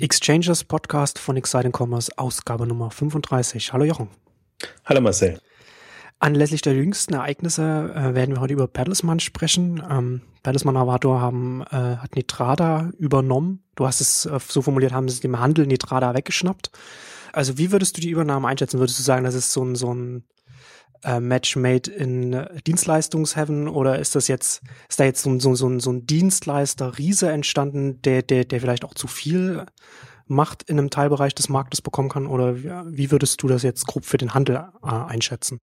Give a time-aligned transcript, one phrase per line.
[0.00, 3.72] Exchanges Podcast von Exciting Commerce, Ausgabe Nummer 35.
[3.72, 4.08] Hallo Jochen.
[4.84, 5.40] Hallo Marcel.
[6.20, 9.82] Anlässlich der jüngsten Ereignisse äh, werden wir heute über Bertelsmann sprechen.
[9.90, 13.64] Ähm, Bertelsmann Avator haben, äh, hat Nitrada übernommen.
[13.74, 16.70] Du hast es äh, so formuliert, haben sie dem Handel Nitrada weggeschnappt.
[17.32, 18.78] Also wie würdest du die Übernahme einschätzen?
[18.78, 20.22] Würdest du sagen, das ist so ein, so ein
[21.04, 25.54] äh, Match made in äh, Dienstleistungsheaven oder ist das jetzt, ist da jetzt so, so,
[25.54, 29.66] so, so ein Dienstleister Riese entstanden, der, der, der vielleicht auch zu viel
[30.26, 32.26] Macht in einem Teilbereich des Marktes bekommen kann?
[32.26, 35.58] Oder wie würdest du das jetzt grob für den Handel äh, einschätzen?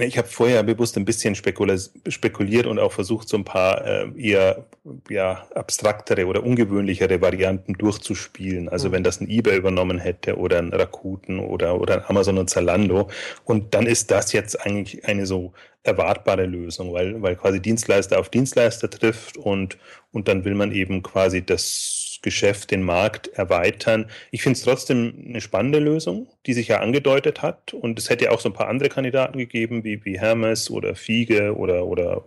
[0.00, 4.64] Ich habe vorher bewusst ein bisschen spekuliert und auch versucht, so ein paar äh, eher
[5.10, 8.68] ja, abstraktere oder ungewöhnlichere Varianten durchzuspielen.
[8.68, 8.92] Also mhm.
[8.92, 13.08] wenn das ein eBay übernommen hätte oder ein Rakuten oder, oder ein Amazon und Zalando.
[13.44, 18.28] Und dann ist das jetzt eigentlich eine so erwartbare Lösung, weil, weil quasi Dienstleister auf
[18.28, 19.78] Dienstleister trifft und,
[20.12, 24.10] und dann will man eben quasi das Geschäft, den Markt erweitern.
[24.30, 27.74] Ich finde es trotzdem eine spannende Lösung, die sich ja angedeutet hat.
[27.74, 30.94] Und es hätte ja auch so ein paar andere Kandidaten gegeben, wie, wie Hermes oder
[30.94, 32.24] Fiege oder, oder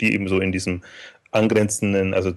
[0.00, 0.82] die eben so in diesem
[1.30, 2.32] angrenzenden, also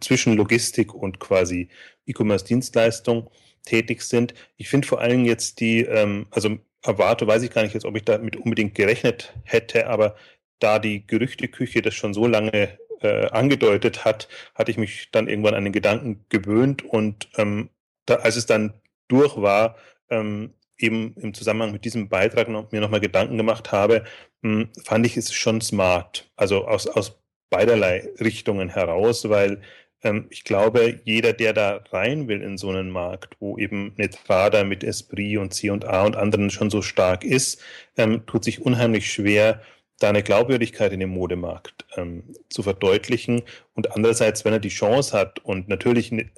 [0.00, 1.68] zwischen Logistik und quasi
[2.06, 3.30] E-Commerce-Dienstleistung
[3.64, 4.34] tätig sind.
[4.56, 7.96] Ich finde vor allem jetzt die, ähm, also erwarte, weiß ich gar nicht jetzt, ob
[7.96, 10.16] ich damit unbedingt gerechnet hätte, aber
[10.58, 15.54] da die Gerüchteküche das schon so lange äh, angedeutet hat, hatte ich mich dann irgendwann
[15.54, 17.70] an den Gedanken gewöhnt und ähm,
[18.06, 18.74] da, als es dann
[19.08, 19.76] durch war,
[20.10, 24.04] ähm, eben im Zusammenhang mit diesem Beitrag noch, mir nochmal Gedanken gemacht habe,
[24.42, 27.18] mh, hm, fand ich es schon smart, also aus, aus
[27.50, 29.60] beiderlei Richtungen heraus, weil
[30.02, 34.64] ähm, ich glaube, jeder, der da rein will in so einen Markt, wo eben Netrada
[34.64, 37.62] mit Esprit und C&A und anderen schon so stark ist,
[37.96, 39.62] ähm, tut sich unheimlich schwer,
[39.98, 43.42] da eine Glaubwürdigkeit in dem Modemarkt ähm, zu verdeutlichen.
[43.74, 46.30] Und andererseits, wenn er die Chance hat und natürlich eine,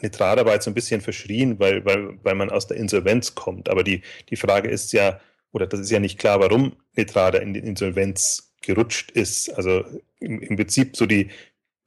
[0.00, 3.68] eine Drahtarbeit so ein bisschen verschrien, weil, weil, weil man aus der Insolvenz kommt.
[3.68, 5.20] Aber die, die Frage ist ja,
[5.52, 9.50] oder das ist ja nicht klar, warum Netrada in die Insolvenz gerutscht ist.
[9.50, 9.84] Also
[10.20, 11.28] im, im Prinzip so die,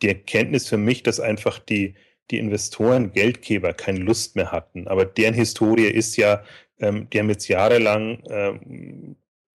[0.01, 1.95] die Erkenntnis für mich, dass einfach die,
[2.31, 4.87] die Investoren, Geldgeber keine Lust mehr hatten.
[4.87, 6.43] Aber deren Historie ist ja,
[6.79, 9.15] ähm, die haben jetzt jahrelang ähm,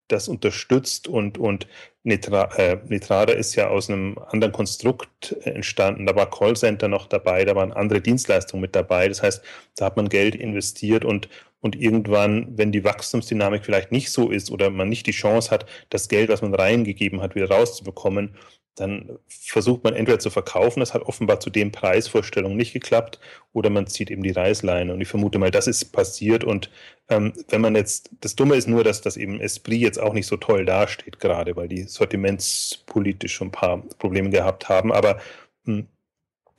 [0.09, 1.67] das unterstützt und, und
[2.03, 6.05] Nitra, äh, Nitrada ist ja aus einem anderen Konstrukt entstanden.
[6.07, 9.09] Da war Callcenter noch dabei, da waren andere Dienstleistungen mit dabei.
[9.09, 9.43] Das heißt,
[9.77, 11.29] da hat man Geld investiert und,
[11.65, 15.65] und irgendwann, wenn die Wachstumsdynamik vielleicht nicht so ist oder man nicht die Chance hat,
[15.89, 18.37] das Geld, was man reingegeben hat, wieder rauszubekommen,
[18.75, 23.19] dann versucht man entweder zu verkaufen, das hat offenbar zu den Preisvorstellungen nicht geklappt,
[23.55, 24.93] oder man zieht eben die Reißleine.
[24.93, 26.45] Und ich vermute mal, das ist passiert.
[26.45, 26.71] Und
[27.09, 30.27] ähm, wenn man jetzt, das Dumme ist nur, dass das eben Esprit jetzt auch nicht
[30.27, 34.93] so toll dasteht, gerade weil die sortimentspolitisch schon ein paar Probleme gehabt haben.
[34.93, 35.19] Aber
[35.65, 35.89] mh, hm,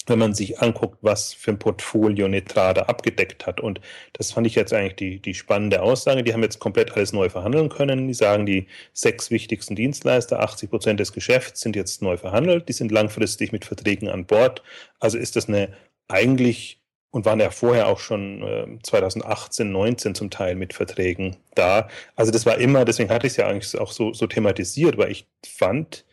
[0.08, 3.60] wenn man sich anguckt, was für ein Portfolio Netrada abgedeckt hat.
[3.60, 3.82] Und
[4.14, 6.24] das fand ich jetzt eigentlich die, die spannende Aussage.
[6.24, 8.08] Die haben jetzt komplett alles neu verhandeln können.
[8.08, 12.70] Die sagen, die sechs wichtigsten Dienstleister, 80 Prozent des Geschäfts sind jetzt neu verhandelt.
[12.70, 14.62] Die sind langfristig mit Verträgen an Bord.
[15.00, 15.70] Also ist das eine
[16.08, 16.80] eigentlich
[17.16, 21.88] und waren ja vorher auch schon äh, 2018, 19 zum Teil mit Verträgen da.
[22.18, 25.12] Also das war immer, deswegen hatte ich es ja eigentlich auch so, so thematisiert, weil
[25.12, 26.04] ich fand,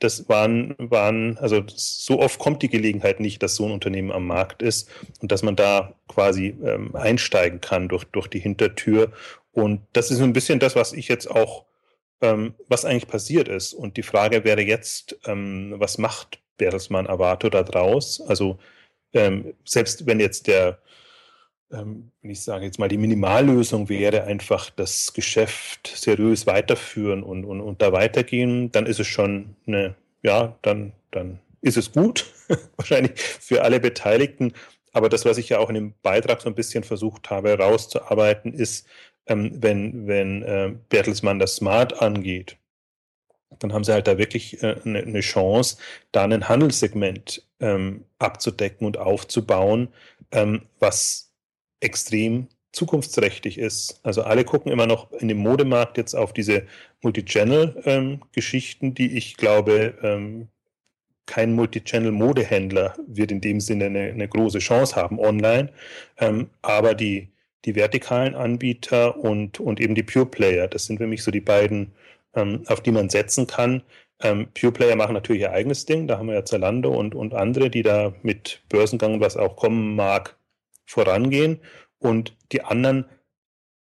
[0.00, 4.26] das waren, waren, also so oft kommt die Gelegenheit nicht, dass so ein Unternehmen am
[4.26, 4.90] Markt ist
[5.20, 9.12] und dass man da quasi ähm, einsteigen kann durch, durch die Hintertür.
[9.52, 11.66] Und das ist so ein bisschen das, was ich jetzt auch,
[12.22, 13.74] ähm, was eigentlich passiert ist.
[13.74, 18.22] Und die Frage wäre jetzt, ähm, was macht Bertelsmann Avato da draus?
[18.26, 18.58] Also
[19.12, 20.78] ähm, selbst wenn jetzt der
[21.70, 27.60] wenn ich sage jetzt mal, die Minimallösung wäre einfach das Geschäft seriös weiterführen und, und,
[27.60, 32.26] und da weitergehen, dann ist es schon eine, ja, dann, dann ist es gut,
[32.76, 34.52] wahrscheinlich für alle Beteiligten.
[34.92, 38.52] Aber das, was ich ja auch in dem Beitrag so ein bisschen versucht habe herauszuarbeiten,
[38.52, 38.86] ist,
[39.26, 42.56] ähm, wenn, wenn äh, Bertelsmann das Smart angeht,
[43.60, 45.76] dann haben sie halt da wirklich äh, eine, Chance,
[46.10, 49.88] da ein Handelssegment ähm, abzudecken und aufzubauen,
[50.32, 51.29] ähm, was
[51.80, 54.00] extrem zukunftsträchtig ist.
[54.02, 56.66] Also alle gucken immer noch in dem Modemarkt jetzt auf diese
[57.02, 60.48] Multichannel-Geschichten, ähm, die ich glaube, ähm,
[61.26, 65.70] kein Multichannel-Modehändler wird in dem Sinne eine, eine große Chance haben online.
[66.18, 67.28] Ähm, aber die,
[67.64, 71.40] die vertikalen Anbieter und, und eben die Pure Player, das sind für mich so die
[71.40, 71.92] beiden,
[72.34, 73.82] ähm, auf die man setzen kann.
[74.22, 76.08] Ähm, Pure Player machen natürlich ihr eigenes Ding.
[76.08, 79.94] Da haben wir ja Zalando und, und andere, die da mit Börsengang, was auch kommen
[79.94, 80.36] mag,
[80.90, 81.60] vorangehen
[81.98, 83.06] und die anderen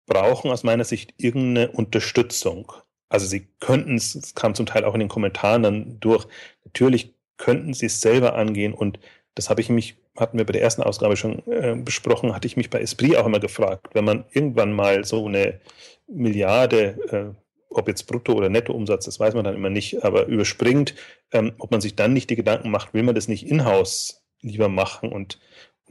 [0.06, 2.72] brauchen aus meiner Sicht irgendeine Unterstützung.
[3.08, 6.26] Also sie könnten es, es kam zum Teil auch in den Kommentaren dann durch,
[6.64, 8.99] natürlich könnten sie es selber angehen und
[9.34, 12.56] das habe ich mich, hatten wir bei der ersten Ausgabe schon äh, besprochen, hatte ich
[12.56, 15.60] mich bei Esprit auch immer gefragt, wenn man irgendwann mal so eine
[16.06, 17.34] Milliarde, äh,
[17.70, 20.94] ob jetzt Brutto- oder Nettoumsatz, das weiß man dann immer nicht, aber überspringt,
[21.32, 24.69] ähm, ob man sich dann nicht die Gedanken macht, will man das nicht in-house lieber
[24.69, 25.38] machen und,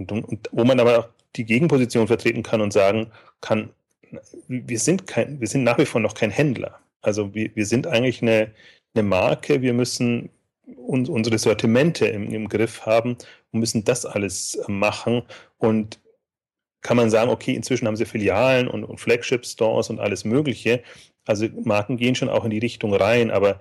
[0.09, 3.12] und, und wo man aber auch die Gegenposition vertreten kann und sagen
[3.42, 3.71] kann,
[4.48, 6.80] wir sind kein, wir sind nach wie vor noch kein Händler.
[7.01, 8.51] Also wir, wir sind eigentlich eine,
[8.94, 10.30] eine Marke, wir müssen
[10.77, 13.18] uns, unsere Sortimente im, im Griff haben
[13.51, 15.24] und müssen das alles machen.
[15.57, 16.00] Und
[16.81, 20.83] kann man sagen, okay, inzwischen haben sie Filialen und, und Flagship-Stores und alles Mögliche.
[21.25, 23.59] Also Marken gehen schon auch in die Richtung rein, aber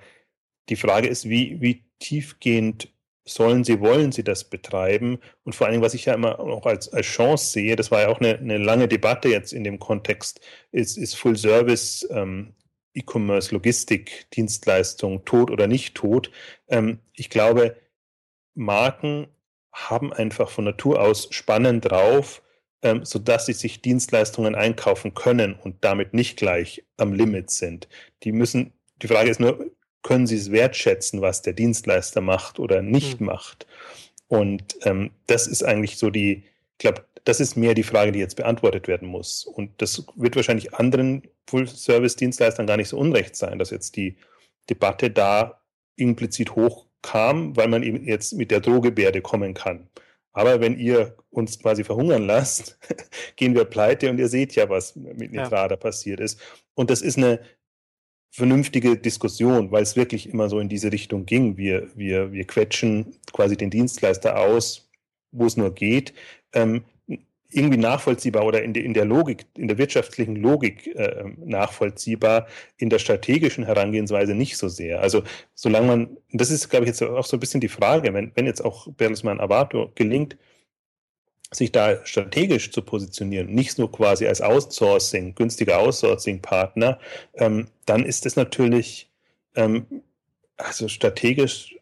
[0.69, 2.89] die Frage ist, wie, wie tiefgehend
[3.25, 5.19] sollen sie, wollen sie das betreiben?
[5.45, 8.09] Und vor Dingen, was ich ja immer auch als, als Chance sehe, das war ja
[8.09, 10.41] auch eine, eine lange Debatte jetzt in dem Kontext,
[10.73, 12.55] ist, ist Full Service ähm,
[12.95, 16.31] E-Commerce, Logistik, Dienstleistung, tot oder nicht tot.
[16.69, 17.77] Ähm, ich glaube,
[18.55, 19.29] Marken
[19.73, 22.43] haben einfach von Natur aus spannend drauf,
[22.83, 27.89] ähm, sodass sie sich Dienstleistungen einkaufen können und damit nicht gleich am Limit sind.
[28.25, 28.73] Die müssen,
[29.03, 29.71] die Frage ist nur,
[30.03, 33.27] können sie es wertschätzen, was der Dienstleister macht oder nicht mhm.
[33.27, 33.67] macht?
[34.29, 38.19] Und ähm, das ist eigentlich so die, ich glaube, das ist mehr die Frage, die
[38.19, 39.45] jetzt beantwortet werden muss.
[39.45, 44.17] Und das wird wahrscheinlich anderen Full-Service-Dienstleistern gar nicht so unrecht sein, dass jetzt die
[44.69, 45.61] Debatte da
[45.97, 49.89] implizit hochkam, weil man eben jetzt mit der Drohgebärde kommen kann.
[50.33, 52.79] Aber wenn ihr uns quasi verhungern lasst,
[53.37, 55.77] gehen wir pleite und ihr seht ja, was mit Nitrada ja.
[55.77, 56.41] passiert ist.
[56.75, 57.41] Und das ist eine
[58.31, 61.57] vernünftige Diskussion, weil es wirklich immer so in diese Richtung ging.
[61.57, 64.89] Wir, wir, wir quetschen quasi den Dienstleister aus,
[65.33, 66.15] wo es nur geht.
[66.53, 66.85] Ähm,
[67.53, 72.47] irgendwie nachvollziehbar oder in, de, in der Logik, in der wirtschaftlichen Logik äh, nachvollziehbar,
[72.77, 75.01] in der strategischen Herangehensweise nicht so sehr.
[75.01, 75.23] Also
[75.55, 78.47] solange man, das ist, glaube ich, jetzt auch so ein bisschen die Frage, wenn, wenn
[78.47, 80.37] jetzt auch Bertelsmann Avato gelingt,
[81.53, 86.99] sich da strategisch zu positionieren, nicht nur quasi als Outsourcing, günstiger Outsourcing-Partner,
[87.35, 89.11] ähm, dann ist es natürlich
[89.57, 89.87] ähm,
[90.57, 91.77] also strategisch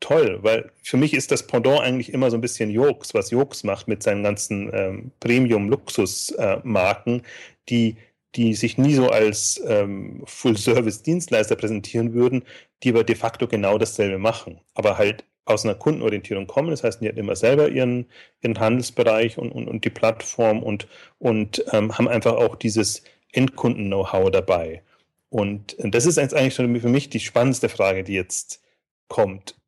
[0.00, 3.64] toll, weil für mich ist das Pendant eigentlich immer so ein bisschen Jokes, was Jokes
[3.64, 7.22] macht mit seinen ganzen ähm, Premium-Luxus-Marken,
[7.68, 7.96] die,
[8.36, 12.44] die sich nie so als ähm, Full-Service-Dienstleister präsentieren würden,
[12.82, 16.70] die aber de facto genau dasselbe machen, aber halt aus einer Kundenorientierung kommen.
[16.70, 18.06] Das heißt, die hatten immer selber ihren,
[18.42, 23.02] ihren Handelsbereich und, und, und die Plattform und, und ähm, haben einfach auch dieses
[23.32, 24.82] Endkunden-Know-how dabei.
[25.30, 28.62] Und das ist eigentlich schon für mich die spannendste Frage, die jetzt
[29.08, 29.58] kommt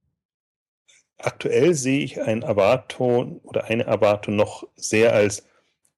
[1.24, 5.46] aktuell sehe ich ein Avato oder eine Avato noch sehr als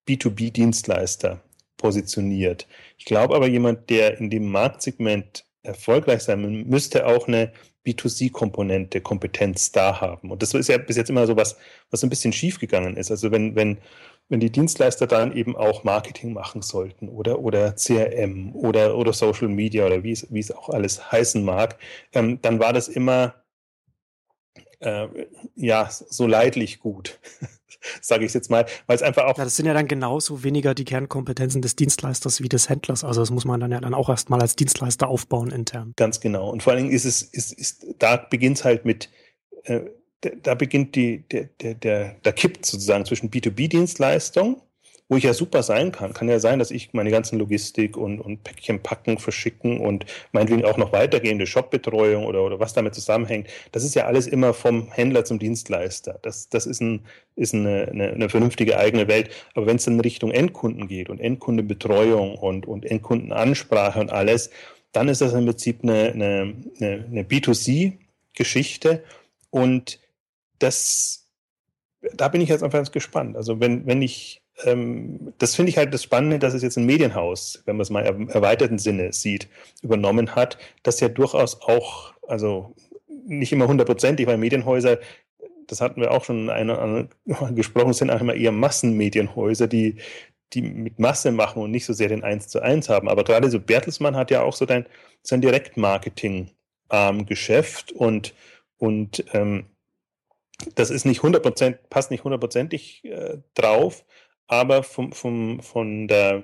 [0.08, 1.40] B2B-Dienstleister
[1.76, 2.66] positioniert.
[2.98, 7.52] Ich glaube aber, jemand, der in dem Marktsegment erfolgreich sein müsste auch eine
[7.84, 10.30] B2C-Komponente, Kompetenz da haben.
[10.30, 11.56] Und das ist ja bis jetzt immer so was,
[11.90, 13.10] was ein bisschen schiefgegangen ist.
[13.10, 13.78] Also wenn, wenn,
[14.28, 19.48] wenn die Dienstleister dann eben auch Marketing machen sollten oder, oder CRM oder, oder Social
[19.48, 21.78] Media oder wie es, wie es auch alles heißen mag,
[22.12, 23.34] ähm, dann war das immer
[24.80, 25.08] äh,
[25.54, 27.20] ja, so leidlich gut,
[28.00, 29.38] sage ich jetzt mal, weil es einfach auch.
[29.38, 33.04] Ja, das sind ja dann genauso weniger die Kernkompetenzen des Dienstleisters wie des Händlers.
[33.04, 35.92] Also das muss man dann ja dann auch erstmal als Dienstleister aufbauen intern.
[35.96, 36.50] Ganz genau.
[36.50, 39.10] Und vor allen Dingen ist es, ist, ist, da beginnt es halt mit,
[39.64, 39.80] äh,
[40.42, 44.62] da beginnt die, der, der, der, da kippt sozusagen zwischen B2B-Dienstleistung
[45.12, 46.14] wo ich ja super sein kann.
[46.14, 50.64] Kann ja sein, dass ich meine ganzen Logistik und, und Päckchen packen, verschicken und meinetwegen
[50.64, 53.46] auch noch weitergehende Shopbetreuung oder, oder was damit zusammenhängt.
[53.72, 56.18] Das ist ja alles immer vom Händler zum Dienstleister.
[56.22, 57.04] Das, das ist, ein,
[57.36, 59.28] ist eine, eine, eine vernünftige eigene Welt.
[59.54, 64.48] Aber wenn es dann Richtung Endkunden geht und Endkundenbetreuung und, und Endkundenansprache und alles,
[64.92, 69.04] dann ist das im Prinzip eine, eine, eine B2C-Geschichte
[69.50, 70.00] und
[70.58, 71.28] das,
[72.14, 73.36] da bin ich jetzt einfach ganz gespannt.
[73.36, 76.86] Also wenn, wenn ich ähm, das finde ich halt das Spannende, dass es jetzt ein
[76.86, 79.48] Medienhaus, wenn man es mal im erweiterten Sinne sieht,
[79.82, 82.74] übernommen hat, das ja durchaus auch, also
[83.26, 84.98] nicht immer hundertprozentig, weil Medienhäuser,
[85.66, 87.08] das hatten wir auch schon eine,
[87.54, 89.96] gesprochen, sind auch immer eher Massenmedienhäuser, die,
[90.52, 93.08] die mit Masse machen und nicht so sehr den Eins zu eins haben.
[93.08, 94.86] Aber gerade so Bertelsmann hat ja auch so dein,
[95.22, 98.34] sein Direktmarketing-Geschäft ähm, und,
[98.76, 99.66] und ähm,
[100.74, 104.04] das ist nicht 100%, passt nicht hundertprozentig äh, drauf,
[104.52, 106.42] aber vom, vom, von, der,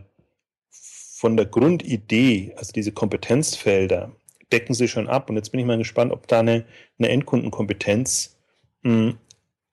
[0.70, 4.12] von der Grundidee, also diese Kompetenzfelder,
[4.50, 5.28] decken sie schon ab.
[5.28, 6.64] Und jetzt bin ich mal gespannt, ob da eine,
[6.98, 8.38] eine Endkundenkompetenz
[8.80, 9.18] mh, hm,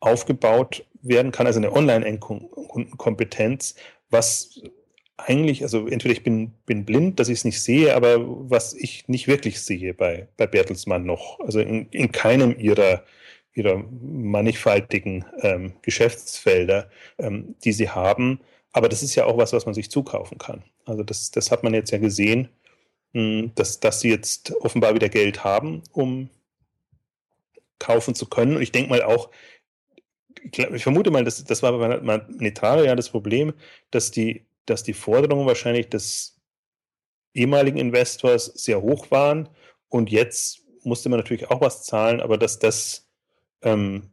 [0.01, 3.75] aufgebaut werden kann, also eine Online-Endkundenkompetenz,
[4.09, 4.61] was
[5.15, 9.07] eigentlich, also entweder ich bin, bin blind, dass ich es nicht sehe, aber was ich
[9.07, 11.39] nicht wirklich sehe bei, bei Bertelsmann noch.
[11.39, 13.05] Also in, in keinem ihrer
[13.55, 18.41] ihrer mannigfaltigen ähm, Geschäftsfelder, ähm, die sie haben.
[18.73, 20.63] Aber das ist ja auch was, was man sich zukaufen kann.
[20.85, 22.49] Also das, das hat man jetzt ja gesehen,
[23.13, 26.29] mh, hm, dass, dass sie jetzt offenbar wieder Geld haben, um
[27.79, 28.57] kaufen zu können.
[28.57, 29.31] Und ich denke mal auch,
[30.51, 33.53] ich, vermute mal, das, das war bei Netrale ja das Problem,
[33.89, 36.39] dass die, dass die Forderungen wahrscheinlich des
[37.33, 39.49] ehemaligen Investors sehr hoch waren
[39.89, 43.04] und jetzt musste man natürlich auch was zahlen, aber dass das
[43.61, 44.09] ähm,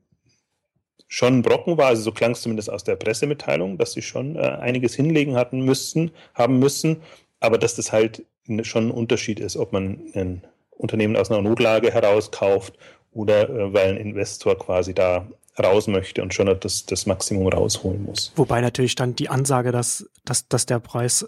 [1.09, 4.37] schon ein Brocken war, also so klang es zumindest aus der Pressemitteilung, dass sie schon
[4.37, 7.03] äh, einiges hinlegen hatten müssten, haben müssen,
[7.41, 8.25] aber dass das halt
[8.63, 12.79] schon ein Unterschied ist, ob man ein Unternehmen aus einer Notlage herauskauft
[13.13, 15.27] oder äh, weil ein Investor quasi da
[15.63, 18.33] raus möchte und schon das, das Maximum rausholen muss.
[18.37, 21.27] Wobei natürlich dann die Ansage, dass, dass, dass der Preis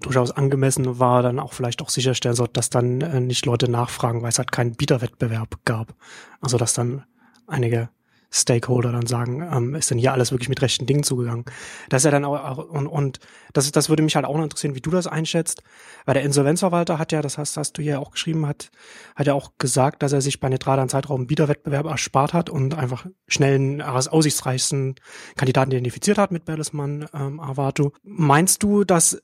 [0.00, 4.22] durchaus angemessen war, dann auch vielleicht auch sicherstellen soll, dass dann äh, nicht Leute nachfragen,
[4.22, 5.94] weil es halt keinen Bieterwettbewerb gab.
[6.40, 7.04] Also dass dann
[7.46, 7.88] einige
[8.30, 11.44] Stakeholder dann sagen, ähm, ist denn hier alles wirklich mit rechten Dingen zugegangen?
[11.88, 13.20] Das ist ja dann auch, und, und
[13.54, 15.62] das, das würde mich halt auch noch interessieren, wie du das einschätzt,
[16.04, 18.70] weil der Insolvenzverwalter hat ja, das hast, hast du hier auch geschrieben, hat,
[19.16, 22.74] hat ja auch gesagt, dass er sich bei Netrada einen Zeitraum Bieterwettbewerb erspart hat und
[22.74, 24.96] einfach schnell einen aussichtsreichsten
[25.36, 27.92] Kandidaten identifiziert hat mit Berlesmann ähm, Avatu.
[28.02, 29.22] Meinst du, dass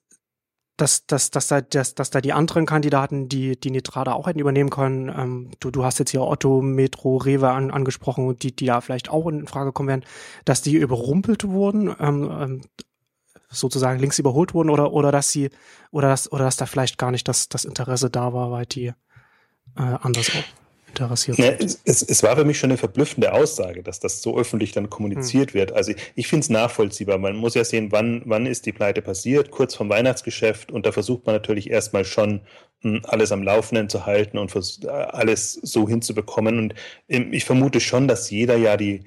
[0.77, 4.41] dass, dass, dass, da, dass, dass da die anderen Kandidaten, die die Nitrada auch hätten
[4.41, 8.67] übernehmen können, ähm, du, du hast jetzt hier Otto, Metro, Rewe an, angesprochen, die, die
[8.67, 10.05] da vielleicht auch in Frage kommen werden,
[10.45, 12.61] dass die überrumpelt wurden, ähm, ähm,
[13.49, 15.51] sozusagen links überholt wurden oder, oder dass sie,
[15.93, 18.87] oder dass, oder dass da vielleicht gar nicht das, das Interesse da war, weil die
[18.87, 18.95] äh,
[19.77, 20.64] anders auch
[21.01, 24.73] interessiert ja, es, es, war für mich schon eine verblüffende Aussage, dass das so öffentlich
[24.73, 25.61] dann kommuniziert hm.
[25.61, 25.73] wird.
[25.73, 27.19] Also ich, ich finde es nachvollziehbar.
[27.19, 30.73] Man muss ja sehen, wann, wann ist die Pleite passiert, kurz vom Weihnachtsgeschäft.
[30.73, 32.43] Und da versucht man natürlich erstmal schon
[32.83, 34.55] hm, alles am Laufenden zu halten und
[34.89, 36.59] alles so hinzubekommen.
[36.59, 36.75] Und
[37.09, 39.05] ähm, ich vermute schon, dass jeder ja die,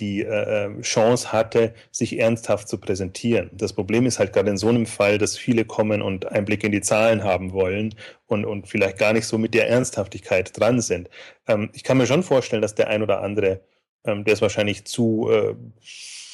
[0.00, 3.50] die äh, ähm, Chance hatte, sich ernsthaft zu präsentieren.
[3.52, 6.72] Das Problem ist halt gerade in so einem Fall, dass viele kommen und Einblick in
[6.72, 7.94] die Zahlen haben wollen
[8.26, 11.08] und, und vielleicht gar nicht so mit der Ernsthaftigkeit dran sind.
[11.48, 13.60] Ähm, ich kann mir schon vorstellen, dass der ein oder andere,
[14.04, 15.54] ähm, der ist wahrscheinlich zu, äh,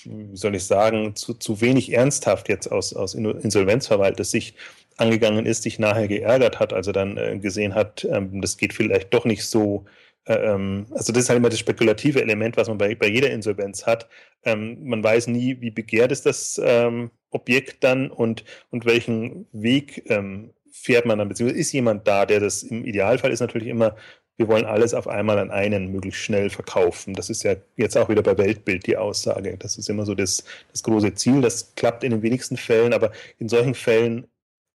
[0.05, 4.57] wie soll ich sagen, zu, zu wenig ernsthaft jetzt aus, aus Insolvenzverwalter-Sicht
[4.97, 9.15] angegangen ist, sich nachher geärgert hat, also dann äh, gesehen hat, ähm, das geht vielleicht
[9.15, 9.85] doch nicht so
[10.25, 14.09] also das ist halt immer das spekulative Element, was man bei, bei jeder Insolvenz hat.
[14.45, 20.05] Ähm, man weiß nie, wie begehrt ist das ähm, Objekt dann und, und welchen Weg
[20.11, 23.97] ähm, fährt man dann, beziehungsweise ist jemand da, der das im Idealfall ist natürlich immer,
[24.37, 27.15] wir wollen alles auf einmal an einen möglichst schnell verkaufen.
[27.15, 29.57] Das ist ja jetzt auch wieder bei Weltbild die Aussage.
[29.59, 31.43] Das ist immer so das, das große Ziel.
[31.43, 34.27] Das klappt in den wenigsten Fällen, aber in solchen Fällen,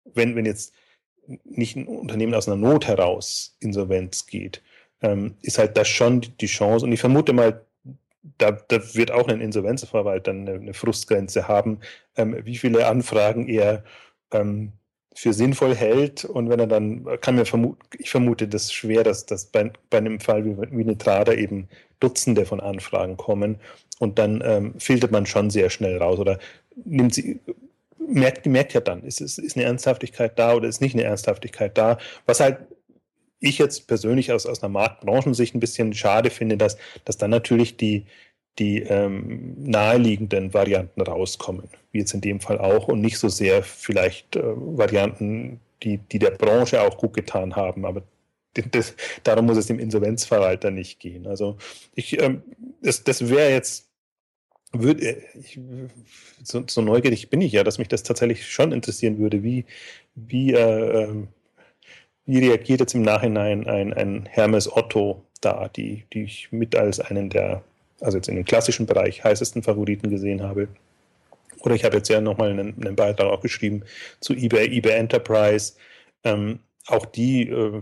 [0.05, 0.73] wenn, wenn jetzt
[1.43, 4.61] nicht ein Unternehmen aus einer Not heraus Insolvenz geht,
[5.01, 6.85] ähm, ist halt das schon die Chance.
[6.85, 7.65] Und ich vermute mal,
[8.37, 11.79] da, da wird auch ein Insolvenzverwalter eine, eine Frustgrenze haben,
[12.15, 13.83] ähm, wie viele Anfragen er
[14.31, 14.73] ähm,
[15.13, 16.25] für sinnvoll hält.
[16.25, 19.97] Und wenn er dann, kann mir vermuten, ich vermute das schwer, dass, dass bei, bei
[19.97, 23.57] einem Fall wie, wie Nitrada eben Dutzende von Anfragen kommen.
[23.99, 26.37] Und dann ähm, filtert man schon sehr schnell raus oder
[26.85, 27.39] nimmt sie,
[27.97, 31.77] merkt, merkt ja dann, ist, ist, ist eine Ernsthaftigkeit da oder ist nicht eine Ernsthaftigkeit
[31.77, 32.59] da, was halt
[33.39, 37.77] ich jetzt persönlich aus, aus einer Marktbranchensicht ein bisschen schade finde, dass, dass dann natürlich
[37.77, 38.05] die,
[38.59, 43.63] die ähm, naheliegenden Varianten rauskommen, wie jetzt in dem Fall auch, und nicht so sehr
[43.63, 47.85] vielleicht äh, Varianten, die, die der Branche auch gut getan haben.
[47.85, 48.01] Aber
[48.53, 51.27] das, darum muss es dem Insolvenzverwalter nicht gehen.
[51.27, 51.57] Also
[51.93, 52.41] ich, ähm,
[52.81, 53.87] das, das wäre jetzt,
[54.71, 55.59] würde, äh, ich,
[56.43, 59.65] so, so, neugierig bin ich ja, dass mich das tatsächlich schon interessieren würde, wie,
[60.15, 61.36] wie äh, ähm, wie
[62.27, 67.29] reagiert jetzt im Nachhinein ein, ein Hermes Otto da, die, die ich mit als einen
[67.29, 67.63] der,
[68.01, 70.67] also jetzt in dem klassischen Bereich, heißesten Favoriten gesehen habe?
[71.61, 73.83] Oder ich habe jetzt ja nochmal einen, einen Beitrag auch geschrieben
[74.19, 75.73] zu eBay, eBay Enterprise.
[76.23, 77.81] Ähm, auch die äh,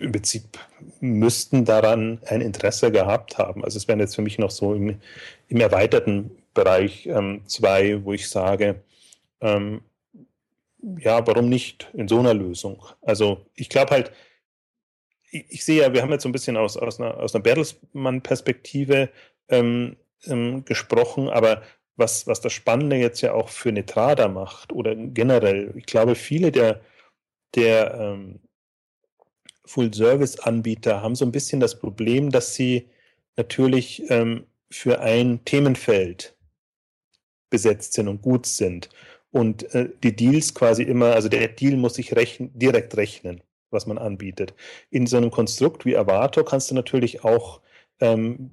[0.00, 0.58] im Prinzip
[1.00, 3.64] müssten daran ein Interesse gehabt haben.
[3.64, 5.00] Also es wären jetzt für mich noch so im,
[5.48, 8.82] im erweiterten Bereich ähm, zwei, wo ich sage,
[9.40, 9.82] ähm,
[10.98, 12.84] ja, warum nicht in so einer Lösung?
[13.00, 14.12] Also ich glaube halt,
[15.30, 17.42] ich, ich, sehe ja, wir haben jetzt so ein bisschen aus, aus einer, aus einer
[17.42, 19.10] Bertelsmann-Perspektive
[19.48, 19.96] ähm,
[20.26, 21.62] ähm, gesprochen, aber
[21.96, 26.50] was, was das Spannende jetzt ja auch für Netrada macht oder generell, ich glaube, viele
[26.50, 26.80] der,
[27.54, 28.40] der ähm,
[29.66, 32.88] Full-Service-Anbieter haben so ein bisschen das Problem, dass sie
[33.36, 36.36] natürlich ähm, für ein Themenfeld
[37.50, 38.88] besetzt sind und gut sind
[39.32, 43.86] und äh, die Deals quasi immer, also der Deal muss sich rechnen, direkt rechnen, was
[43.86, 44.54] man anbietet.
[44.90, 47.60] In so einem Konstrukt wie Avato kannst du natürlich auch
[48.00, 48.52] ähm,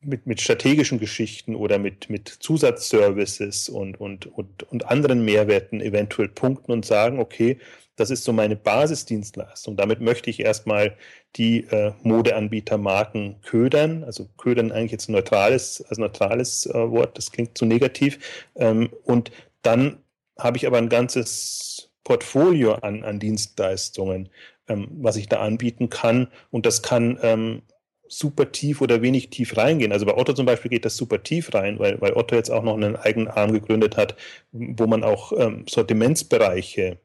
[0.00, 6.28] mit, mit strategischen Geschichten oder mit, mit Zusatzservices und, und, und, und anderen Mehrwerten eventuell
[6.28, 7.58] punkten und sagen, okay,
[7.96, 9.76] das ist so meine Basisdienstleistung.
[9.76, 10.96] Damit möchte ich erstmal
[11.36, 14.04] die äh, Modeanbietermarken ködern.
[14.04, 18.50] Also ködern eigentlich jetzt ein neutrales, als neutrales äh, Wort, das klingt zu negativ.
[18.54, 19.30] Ähm, und
[19.62, 19.98] dann
[20.38, 24.28] habe ich aber ein ganzes Portfolio an, an Dienstleistungen,
[24.68, 26.28] ähm, was ich da anbieten kann.
[26.50, 27.62] Und das kann ähm,
[28.08, 29.92] super tief oder wenig tief reingehen.
[29.92, 32.62] Also bei Otto zum Beispiel geht das super tief rein, weil, weil Otto jetzt auch
[32.62, 34.16] noch einen eigenen Arm gegründet hat,
[34.52, 36.98] wo man auch ähm, Sortimentsbereiche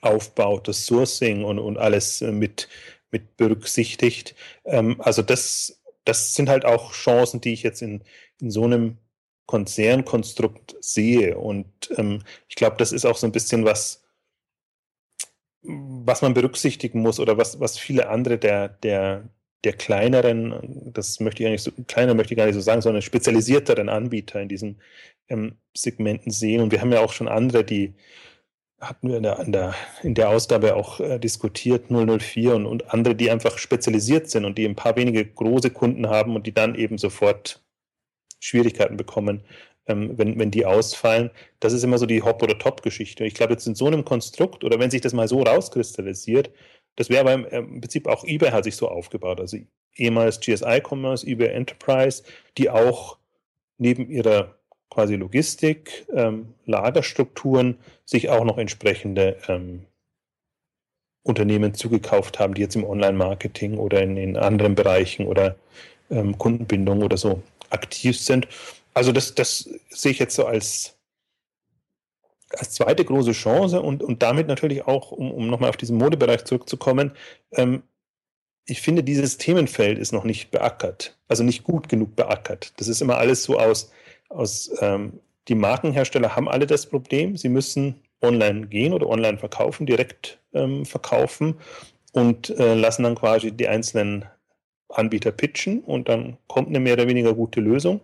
[0.00, 2.68] aufbaut, das Sourcing und, und alles äh, mit,
[3.10, 4.34] mit berücksichtigt.
[4.64, 8.02] Ähm, also das, das sind halt auch Chancen, die ich jetzt in,
[8.40, 8.98] in so einem
[9.46, 11.38] Konzernkonstrukt sehe.
[11.38, 14.02] Und ähm, ich glaube, das ist auch so ein bisschen was,
[15.62, 19.28] was man berücksichtigen muss oder was, was viele andere der, der,
[19.64, 23.02] der kleineren, das möchte ich eigentlich so, kleiner möchte ich gar nicht so sagen, sondern
[23.02, 24.80] spezialisierteren Anbieter in diesen
[25.28, 26.62] ähm, Segmenten sehen.
[26.62, 27.94] Und wir haben ja auch schon andere, die
[28.80, 32.92] hatten wir in der, in der, in der Ausgabe auch äh, diskutiert, 004 und, und
[32.92, 36.52] andere, die einfach spezialisiert sind und die ein paar wenige große Kunden haben und die
[36.52, 37.65] dann eben sofort
[38.46, 39.42] Schwierigkeiten bekommen,
[39.86, 41.30] ähm, wenn, wenn die ausfallen.
[41.60, 43.24] Das ist immer so die Hop- oder Top-Geschichte.
[43.24, 46.50] Ich glaube, jetzt in so einem Konstrukt oder wenn sich das mal so rauskristallisiert,
[46.96, 49.40] das wäre aber im, im Prinzip auch eBay hat sich so aufgebaut.
[49.40, 49.58] Also
[49.96, 52.22] ehemals GSI Commerce, eBay Enterprise,
[52.56, 53.18] die auch
[53.78, 54.54] neben ihrer
[54.90, 59.84] quasi Logistik, ähm, Lagerstrukturen sich auch noch entsprechende ähm,
[61.22, 65.56] Unternehmen zugekauft haben, die jetzt im Online-Marketing oder in, in, anderen Bereichen oder
[66.08, 68.48] ähm, Kundenbindung oder so aktiv sind.
[68.94, 70.96] Also das, das sehe ich jetzt so als,
[72.50, 76.44] als zweite große Chance und, und damit natürlich auch, um, um nochmal auf diesen Modebereich
[76.44, 77.12] zurückzukommen,
[77.52, 77.82] ähm,
[78.68, 82.72] ich finde, dieses Themenfeld ist noch nicht beackert, also nicht gut genug beackert.
[82.78, 83.92] Das ist immer alles so aus,
[84.28, 89.86] aus ähm, die Markenhersteller haben alle das Problem, sie müssen online gehen oder online verkaufen,
[89.86, 91.60] direkt ähm, verkaufen
[92.12, 94.24] und äh, lassen dann quasi die einzelnen
[94.88, 98.00] Anbieter pitchen und dann kommt eine mehr oder weniger gute Lösung.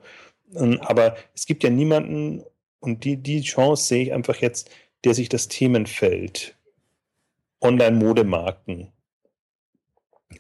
[0.55, 2.45] Ähm, aber es gibt ja niemanden,
[2.81, 4.71] und die, die Chance sehe ich einfach jetzt,
[5.05, 6.57] der sich das Themenfeld
[7.61, 8.93] Online-Modemarken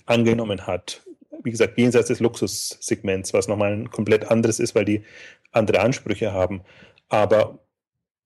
[0.07, 1.03] angenommen hat.
[1.45, 5.05] Wie gesagt, jenseits des Luxussegments, was nochmal ein komplett anderes ist, weil die
[5.53, 6.63] andere Ansprüche haben.
[7.09, 7.59] Aber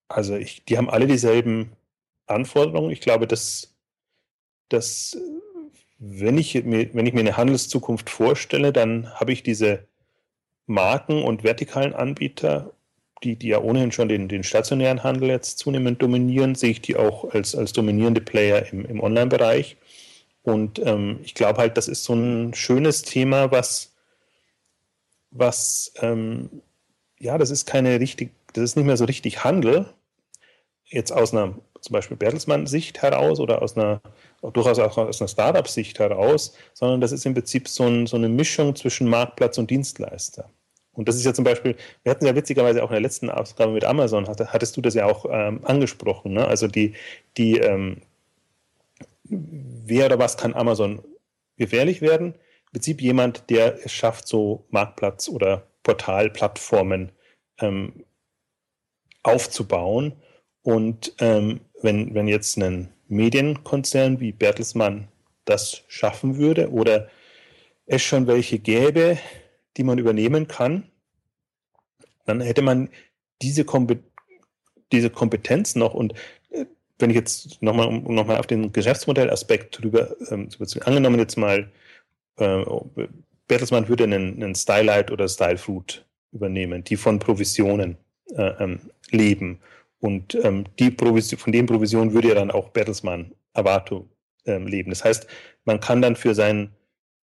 [0.09, 1.73] also ich, die haben alle dieselben
[2.27, 2.91] Anforderungen.
[2.91, 3.75] Ich glaube, dass,
[4.69, 5.17] dass
[5.99, 9.87] wenn, ich mir, wenn ich mir eine Handelszukunft vorstelle, dann habe ich diese
[10.67, 12.73] Marken und vertikalen Anbieter,
[13.23, 16.97] die, die ja ohnehin schon den, den stationären Handel jetzt zunehmend dominieren, sehe ich die
[16.97, 19.77] auch als, als dominierende Player im, im Online-Bereich.
[20.43, 23.95] Und ähm, ich glaube halt, das ist so ein schönes Thema, was,
[25.31, 26.63] was ähm,
[27.19, 29.87] ja, das ist keine richtig, das ist nicht mehr so richtig Handel,
[30.85, 34.01] jetzt aus einer zum Beispiel Bertelsmann-Sicht heraus oder aus einer
[34.51, 38.29] durchaus auch aus einer Startup-Sicht heraus, sondern das ist im Prinzip so, ein, so, eine
[38.29, 40.51] Mischung zwischen Marktplatz und Dienstleister.
[40.93, 43.73] Und das ist ja zum Beispiel, wir hatten ja witzigerweise auch in der letzten Ausgabe
[43.73, 46.33] mit Amazon, hattest du das ja auch ähm, angesprochen.
[46.33, 46.47] Ne?
[46.47, 46.95] Also die,
[47.37, 48.01] die ähm,
[49.29, 51.03] wer oder was kann Amazon
[51.57, 52.35] gefährlich werden?
[52.35, 57.13] Im Prinzip jemand, der es schafft, so Marktplatz oder Portalplattformen
[57.59, 58.05] ähm,
[59.23, 60.15] aufzubauen.
[60.63, 65.09] Und ähm, wenn, wenn jetzt ein Medienkonzern wie Bertelsmann
[65.45, 67.09] das schaffen würde oder
[67.87, 69.19] es schon welche gäbe,
[69.77, 70.85] die man übernehmen kann,
[72.25, 72.89] dann hätte man
[73.43, 74.03] diese, Kompet
[74.93, 76.15] diese Kompetenz noch und
[76.51, 76.65] äh,
[76.99, 80.49] wenn ich jetzt nochmal um nochmal auf den Geschäftsmodellaspekt drüber ähm,
[80.85, 81.71] angenommen jetzt mal
[82.39, 82.65] äh,
[83.49, 87.97] Bertelsmann würde einen, einen Stylight oder Stylefruit übernehmen, die von Provisionen
[88.35, 89.61] äh, ähm, leben.
[90.01, 94.09] Und ähm, die Provision, von den Provisionen würde ja dann auch Bertelsmann Avato
[94.45, 94.91] ähm, leben.
[94.91, 95.27] Das heißt,
[95.65, 96.75] man kann dann für sein,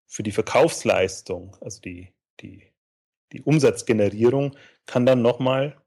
[0.07, 2.63] für die Verkaufsleistung, also die, die,
[3.31, 4.55] die Umsatzgenerierung,
[4.85, 5.77] kann dann nochmal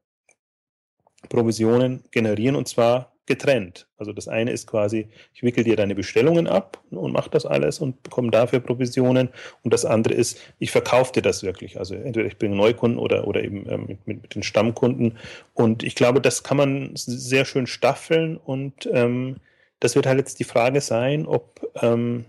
[1.29, 3.87] Provisionen generieren und zwar getrennt.
[3.97, 7.79] Also das eine ist quasi, ich wickel dir deine Bestellungen ab und mache das alles
[7.79, 9.29] und bekomme dafür Provisionen.
[9.63, 11.77] Und das andere ist, ich verkaufe dir das wirklich.
[11.77, 15.17] Also entweder ich bringe Neukunden oder, oder eben ähm, mit, mit, den Stammkunden.
[15.53, 18.37] Und ich glaube, das kann man sehr schön staffeln.
[18.37, 19.35] Und ähm,
[19.79, 22.25] das wird halt jetzt die Frage sein, ob, ähm,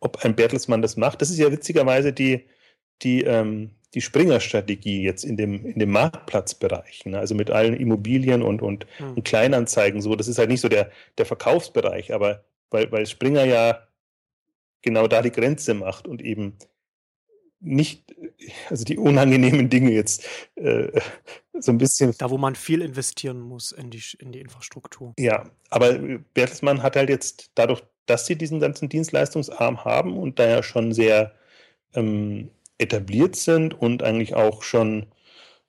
[0.00, 1.22] ob ein Bertelsmann das macht.
[1.22, 2.44] Das ist ja witzigerweise die,
[3.02, 7.18] die, ähm, die Springer-Strategie jetzt in dem, in dem Marktplatzbereich, ne?
[7.18, 9.14] also mit allen Immobilien und, und, mhm.
[9.14, 10.14] und, Kleinanzeigen so.
[10.14, 13.86] Das ist halt nicht so der, der Verkaufsbereich, aber weil, weil Springer ja
[14.82, 16.58] genau da die Grenze macht und eben
[17.60, 18.14] nicht,
[18.70, 21.00] also die unangenehmen Dinge jetzt äh,
[21.58, 22.14] so ein bisschen.
[22.18, 25.14] Da, wo man viel investieren muss in die, in die Infrastruktur.
[25.18, 25.94] Ja, aber
[26.34, 30.92] Bertelsmann hat halt jetzt dadurch, dass sie diesen ganzen Dienstleistungsarm haben und da ja schon
[30.92, 31.32] sehr
[31.94, 35.06] ähm, etabliert sind und eigentlich auch schon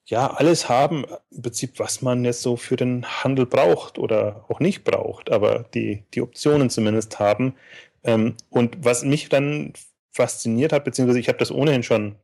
[0.06, 4.60] ja alles haben, im Prinzip, was man jetzt so für den Handel braucht oder auch
[4.60, 7.56] nicht braucht, aber die, die Optionen zumindest haben.
[8.04, 9.74] Ähm, und was mich dann
[10.12, 12.16] fasziniert hat, beziehungsweise ich habe das ohnehin schon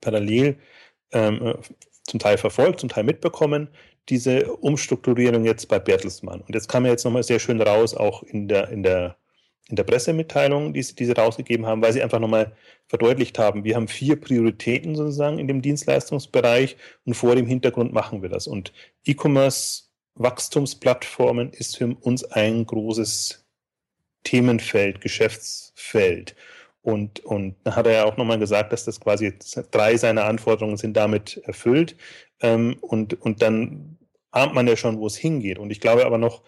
[0.00, 0.58] parallel
[1.12, 1.54] ähm, äh,
[2.04, 3.68] zum Teil verfolgt, zum Teil mitbekommen,
[4.08, 6.40] diese Umstrukturierung jetzt bei Bertelsmann.
[6.40, 9.16] Und jetzt kam ja jetzt nochmal sehr schön raus, auch in der, in der,
[9.68, 12.52] in der Pressemitteilung, die sie, die sie rausgegeben haben, weil sie einfach nochmal
[12.88, 18.22] verdeutlicht haben, wir haben vier Prioritäten sozusagen in dem Dienstleistungsbereich und vor dem Hintergrund machen
[18.22, 18.46] wir das.
[18.48, 18.72] Und
[19.04, 19.84] E-Commerce
[20.16, 23.46] Wachstumsplattformen ist für uns ein großes
[24.24, 26.34] Themenfeld, Geschäftsfeld.
[26.82, 29.38] Und, und dann hat er ja auch nochmal gesagt, dass das quasi
[29.70, 31.96] drei seiner Anforderungen sind damit erfüllt.
[32.40, 33.98] Ähm, und, und dann
[34.30, 35.58] ahnt man ja schon, wo es hingeht.
[35.58, 36.42] Und ich glaube aber noch,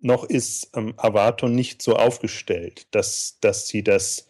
[0.00, 4.28] noch ist ähm, Avato nicht so aufgestellt, dass, dass sie das,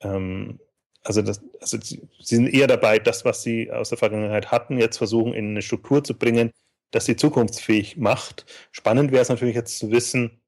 [0.00, 0.58] ähm,
[1.04, 4.98] also, das, also sie sind eher dabei, das, was sie aus der Vergangenheit hatten, jetzt
[4.98, 6.50] versuchen in eine Struktur zu bringen,
[6.90, 8.46] dass sie zukunftsfähig macht.
[8.70, 10.42] Spannend wäre es natürlich jetzt zu wissen,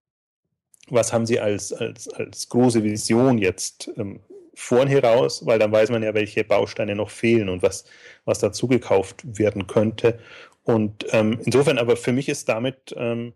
[0.89, 4.21] was haben Sie als, als, als große Vision jetzt ähm,
[4.55, 7.85] vorn heraus, weil dann weiß man ja, welche Bausteine noch fehlen und was,
[8.25, 10.19] was dazu gekauft werden könnte.
[10.63, 13.35] Und ähm, insofern, aber für mich ist damit ähm,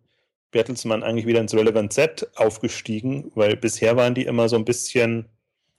[0.51, 5.29] Bertelsmann eigentlich wieder ins Relevant Set aufgestiegen, weil bisher waren die immer so ein bisschen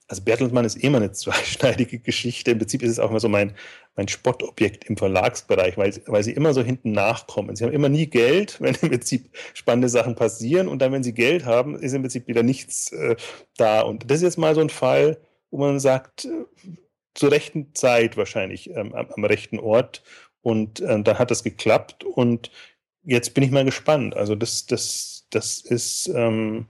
[0.10, 2.52] also Bertelsmann ist immer eine zweischneidige Geschichte.
[2.52, 3.56] Im Prinzip ist es auch immer so mein,
[3.96, 7.56] mein Spottobjekt im Verlagsbereich, weil, weil sie immer so hinten nachkommen.
[7.56, 11.14] Sie haben immer nie Geld, wenn im Prinzip spannende Sachen passieren und dann, wenn sie
[11.14, 13.16] Geld haben, ist im Prinzip wieder nichts äh,
[13.58, 13.82] da.
[13.82, 15.18] Und das ist jetzt mal so ein Fall,
[15.52, 16.46] wo man sagt, äh,
[17.14, 20.04] zur rechten Zeit wahrscheinlich ähm, am, am, rechten Ort
[20.42, 22.50] und äh, dann hat das geklappt und
[23.10, 24.16] jetzt bin ich mal gespannt.
[24.16, 26.68] Also das, das, das ist ähm,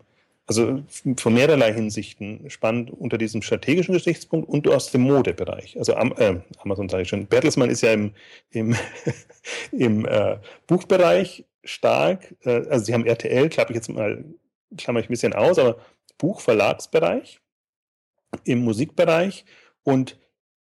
[0.48, 0.84] also
[1.18, 5.78] von mehrerlei Hinsichten spannend unter diesem strategischen Gesichtspunkt und aus dem Modebereich.
[5.78, 7.28] Also äh, Amazon sage ich schon.
[7.28, 8.14] Bertelsmann ist ja im,
[8.50, 8.76] im,
[9.72, 12.36] im äh, Buchbereich stark.
[12.44, 14.26] Äh, also sie haben RTL, klappe ich jetzt mal,
[14.76, 15.78] klammer ich ein bisschen aus, aber
[16.18, 17.40] Buchverlagsbereich,
[18.44, 19.46] im Musikbereich
[19.84, 20.18] und,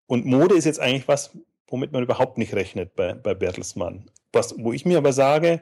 [0.07, 1.31] und Mode ist jetzt eigentlich was,
[1.67, 4.09] womit man überhaupt nicht rechnet bei, bei Bertelsmann.
[4.31, 5.61] Was, wo ich mir aber sage,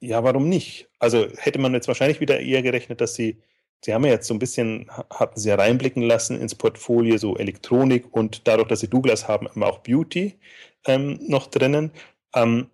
[0.00, 0.88] ja, warum nicht?
[0.98, 3.38] Also hätte man jetzt wahrscheinlich wieder eher gerechnet, dass sie,
[3.84, 7.36] sie haben ja jetzt so ein bisschen, hatten sie ja reinblicken lassen ins Portfolio, so
[7.36, 10.38] Elektronik und dadurch, dass sie Douglas haben, auch Beauty
[10.86, 11.90] ähm, noch drinnen.
[12.34, 12.68] Ähm,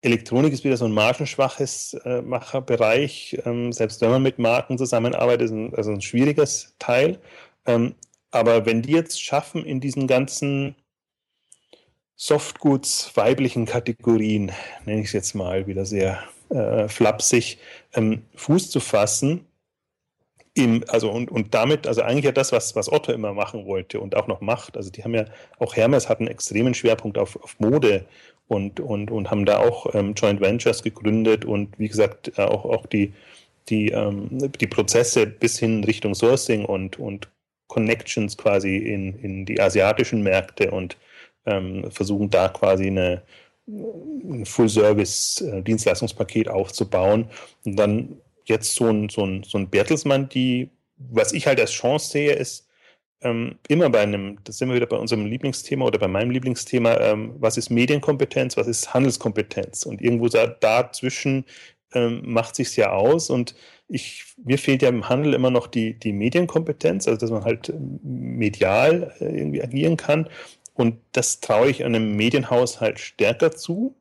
[0.00, 3.38] Elektronik ist wieder so ein margenschwaches äh, Macherbereich.
[3.44, 7.18] Ähm, selbst wenn man mit Marken zusammenarbeitet, ist ein, also ein schwieriges Teil.
[7.66, 7.94] Ähm,
[8.30, 10.76] aber wenn die jetzt schaffen, in diesen ganzen
[12.20, 14.50] Softgoods weiblichen Kategorien,
[14.84, 16.18] nenne ich es jetzt mal wieder sehr
[16.50, 17.58] äh, flapsig
[17.94, 19.46] ähm, Fuß zu fassen.
[20.54, 24.00] Im, also und, und damit, also eigentlich ja das, was, was Otto immer machen wollte
[24.00, 24.76] und auch noch macht.
[24.76, 25.26] Also die haben ja,
[25.60, 28.04] auch Hermes hat einen extremen Schwerpunkt auf, auf Mode
[28.48, 32.64] und, und, und haben da auch ähm, Joint Ventures gegründet und wie gesagt äh, auch,
[32.64, 33.12] auch die,
[33.68, 37.28] die, ähm, die Prozesse bis hin Richtung Sourcing und, und
[37.68, 40.96] Connections quasi in, in die asiatischen Märkte und
[41.46, 43.22] ähm, versuchen da quasi eine,
[43.66, 47.28] ein Full-Service-Dienstleistungspaket aufzubauen.
[47.64, 51.72] Und dann jetzt so ein, so ein, so ein Bertelsmann, die, was ich halt als
[51.72, 52.68] Chance sehe, ist,
[53.20, 56.98] ähm, immer bei einem, das sind wir wieder bei unserem Lieblingsthema oder bei meinem Lieblingsthema,
[57.00, 59.86] ähm, was ist Medienkompetenz, was ist Handelskompetenz?
[59.86, 61.44] Und irgendwo da, dazwischen
[61.94, 63.54] ähm, macht sich's ja aus und
[63.88, 67.72] ich, mir fehlt ja im Handel immer noch die, die Medienkompetenz, also dass man halt
[68.02, 70.28] medial äh, irgendwie agieren kann.
[70.78, 73.96] Und das traue ich einem Medienhaushalt stärker zu.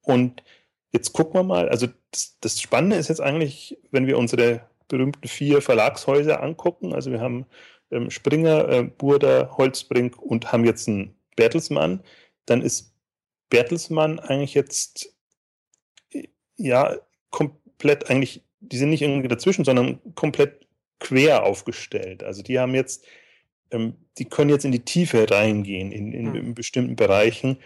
[0.00, 0.42] Und
[0.90, 5.28] jetzt gucken wir mal, also das, das Spannende ist jetzt eigentlich, wenn wir unsere berühmten
[5.28, 7.46] vier Verlagshäuser angucken, also wir haben
[7.92, 12.02] ähm, Springer, äh, Burda, Holzbrink und haben jetzt einen Bertelsmann,
[12.46, 12.96] dann ist
[13.48, 15.14] Bertelsmann eigentlich jetzt
[16.56, 16.96] ja
[17.30, 20.66] komplett eigentlich, die sind nicht irgendwie dazwischen, sondern komplett
[20.98, 22.24] quer aufgestellt.
[22.24, 23.06] Also die haben jetzt
[24.18, 27.58] die können jetzt in die Tiefe reingehen in, in, in, bestimmten Bereichen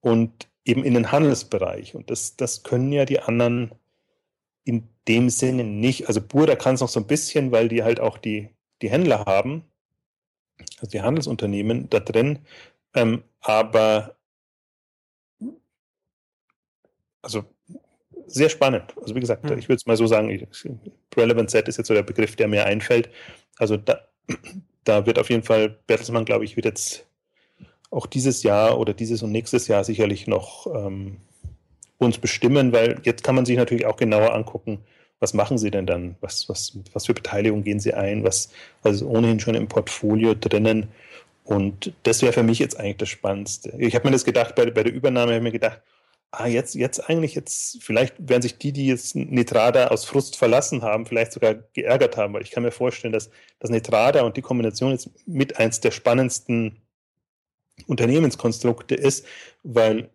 [0.00, 1.94] und eben in den Handelsbereich.
[1.94, 3.72] Und das, das können ja die anderen
[4.64, 6.06] in dem Sinne nicht.
[6.08, 8.50] Also Burda kann es noch so ein bisschen, weil die halt auch die,
[8.82, 9.64] die Händler haben,
[10.78, 12.40] also die Handelsunternehmen da drin.
[12.94, 14.16] Ähm, aber
[17.22, 17.44] also
[18.26, 18.94] sehr spannend.
[19.00, 19.58] Also wie gesagt, hm.
[19.58, 20.46] ich würde es mal so sagen,
[21.16, 23.10] Relevant Set ist jetzt so der Begriff, der mir einfällt.
[23.58, 24.00] Also da,
[24.84, 27.06] da wird auf jeden Fall Bertelsmann, glaube ich, wird jetzt
[27.90, 31.18] auch dieses Jahr oder dieses und nächstes Jahr sicherlich noch ähm,
[31.98, 34.78] uns bestimmen, weil jetzt kann man sich natürlich auch genauer angucken,
[35.18, 36.16] was machen sie denn dann?
[36.20, 38.24] Was, was, was für Beteiligung gehen sie ein?
[38.24, 38.50] Was,
[38.82, 40.88] was ist ohnehin schon im Portfolio drinnen?
[41.44, 43.74] Und das wäre für mich jetzt eigentlich das Spannendste.
[43.78, 45.82] Ich habe mir das gedacht, bei, bei der Übernahme habe ich mir gedacht,
[46.32, 50.82] ah, jetzt, jetzt eigentlich, jetzt, vielleicht werden sich die, die jetzt Nitrada aus Frust verlassen
[50.82, 54.42] haben, vielleicht sogar geärgert haben, weil ich kann mir vorstellen, dass, dass Nitrada und die
[54.42, 56.80] Kombination jetzt mit eins der spannendsten
[57.86, 59.26] Unternehmenskonstrukte ist,
[59.62, 60.10] weil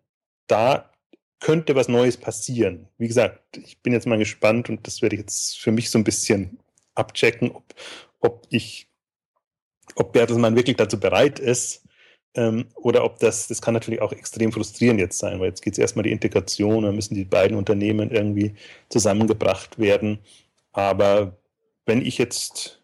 [0.47, 0.91] da
[1.39, 2.87] könnte was Neues passieren.
[2.97, 5.97] Wie gesagt, ich bin jetzt mal gespannt und das werde ich jetzt für mich so
[5.97, 6.59] ein bisschen
[6.95, 7.75] abchecken, ob,
[8.19, 8.87] ob ich,
[9.95, 11.84] ob Bertelsmann wirklich dazu bereit ist,
[12.35, 15.73] ähm, oder ob das, das kann natürlich auch extrem frustrierend jetzt sein, weil jetzt geht
[15.73, 18.53] es erstmal die Integration, dann müssen die beiden Unternehmen irgendwie
[18.89, 20.19] zusammengebracht werden.
[20.73, 21.37] Aber
[21.85, 22.81] wenn ich jetzt,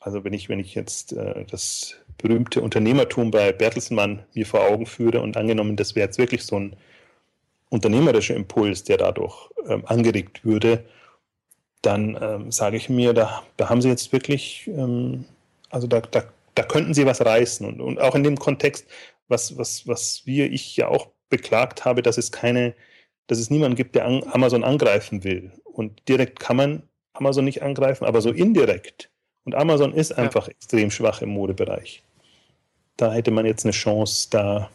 [0.00, 4.86] also wenn ich, wenn ich jetzt äh, das berühmte Unternehmertum bei Bertelsmann mir vor Augen
[4.86, 6.76] führe und angenommen, das wäre jetzt wirklich so ein
[7.68, 10.84] unternehmerischer Impuls, der dadurch ähm, angeregt würde,
[11.82, 15.24] dann ähm, sage ich mir, da, da haben sie jetzt wirklich, ähm,
[15.70, 16.24] also da, da,
[16.56, 17.64] da könnten sie was reißen.
[17.66, 18.86] Und, und auch in dem Kontext,
[19.28, 22.74] was, was, was wir, ich ja auch beklagt habe, dass es keine,
[23.28, 25.52] dass es niemanden gibt, der Amazon angreifen will.
[25.64, 29.10] Und direkt kann man Amazon nicht angreifen, aber so indirekt.
[29.44, 30.52] Und Amazon ist einfach ja.
[30.52, 32.02] extrem schwach im Modebereich.
[32.96, 34.70] Da hätte man jetzt eine Chance, da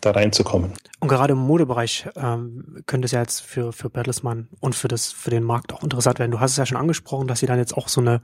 [0.00, 0.72] da reinzukommen.
[1.00, 5.12] Und gerade im Modebereich ähm, könnte es ja jetzt für, für Bertelsmann und für, das,
[5.12, 6.30] für den Markt auch interessant werden.
[6.30, 8.22] Du hast es ja schon angesprochen, dass sie dann jetzt auch so eine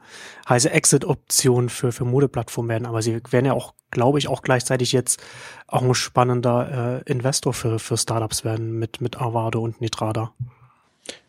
[0.49, 2.87] heiße Exit-Option für, für Modeplattformen werden.
[2.87, 5.23] Aber sie werden ja auch, glaube ich, auch gleichzeitig jetzt
[5.67, 10.33] auch ein spannender äh, Investor für, für Startups werden mit, mit Avado und Nitrada.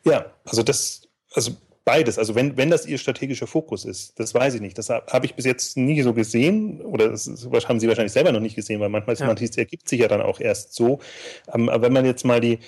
[0.03, 1.51] Ja, also das, also
[1.87, 2.19] beides.
[2.19, 4.77] Also wenn, wenn das ihr strategischer Fokus ist, das weiß ich nicht.
[4.77, 7.27] Das habe ich bis jetzt nie so gesehen oder das
[7.65, 9.25] haben Sie wahrscheinlich selber noch nicht gesehen, weil manchmal ja.
[9.25, 10.99] manches ergibt sich ja dann auch erst so.
[11.53, 12.59] Ähm, aber wenn man jetzt mal die,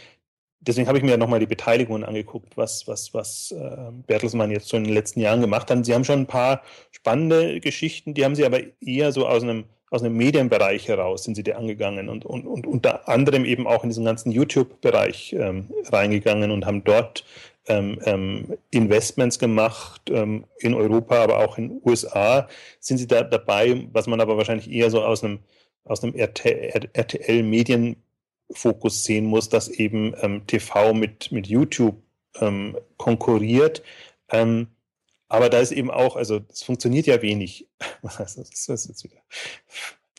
[0.62, 4.70] deswegen habe ich mir ja nochmal die Beteiligungen angeguckt, was, was, was äh, Bertelsmann jetzt
[4.70, 5.86] so in den letzten Jahren gemacht hat.
[5.86, 9.66] Sie haben schon ein paar spannende Geschichten, die haben sie aber eher so aus einem
[9.92, 13.84] aus einem Medienbereich heraus sind sie da angegangen und, und, und unter anderem eben auch
[13.84, 17.26] in diesen ganzen YouTube-Bereich ähm, reingegangen und haben dort
[17.68, 22.50] ähm, ähm, Investments gemacht ähm, in Europa, aber auch in den USA.
[22.80, 25.40] Sind Sie da dabei, was man aber wahrscheinlich eher so aus einem,
[25.84, 32.02] aus einem RTL-Medienfokus sehen muss, dass eben ähm, TV mit, mit YouTube
[32.40, 33.84] ähm, konkurriert.
[34.30, 34.68] Ähm,
[35.28, 37.68] aber da ist eben auch, also es funktioniert ja wenig.
[38.02, 38.50] Was heißt das?
[38.50, 39.22] Das ist jetzt wieder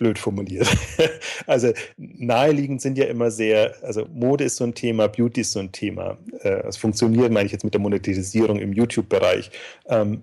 [0.01, 0.67] blöd formuliert.
[1.47, 5.61] also naheliegend sind ja immer sehr, also Mode ist so ein Thema, Beauty ist so
[5.61, 6.17] ein Thema.
[6.43, 9.51] Äh, es funktioniert, meine ich jetzt mit der Monetisierung im YouTube-Bereich.
[9.87, 10.23] Ähm,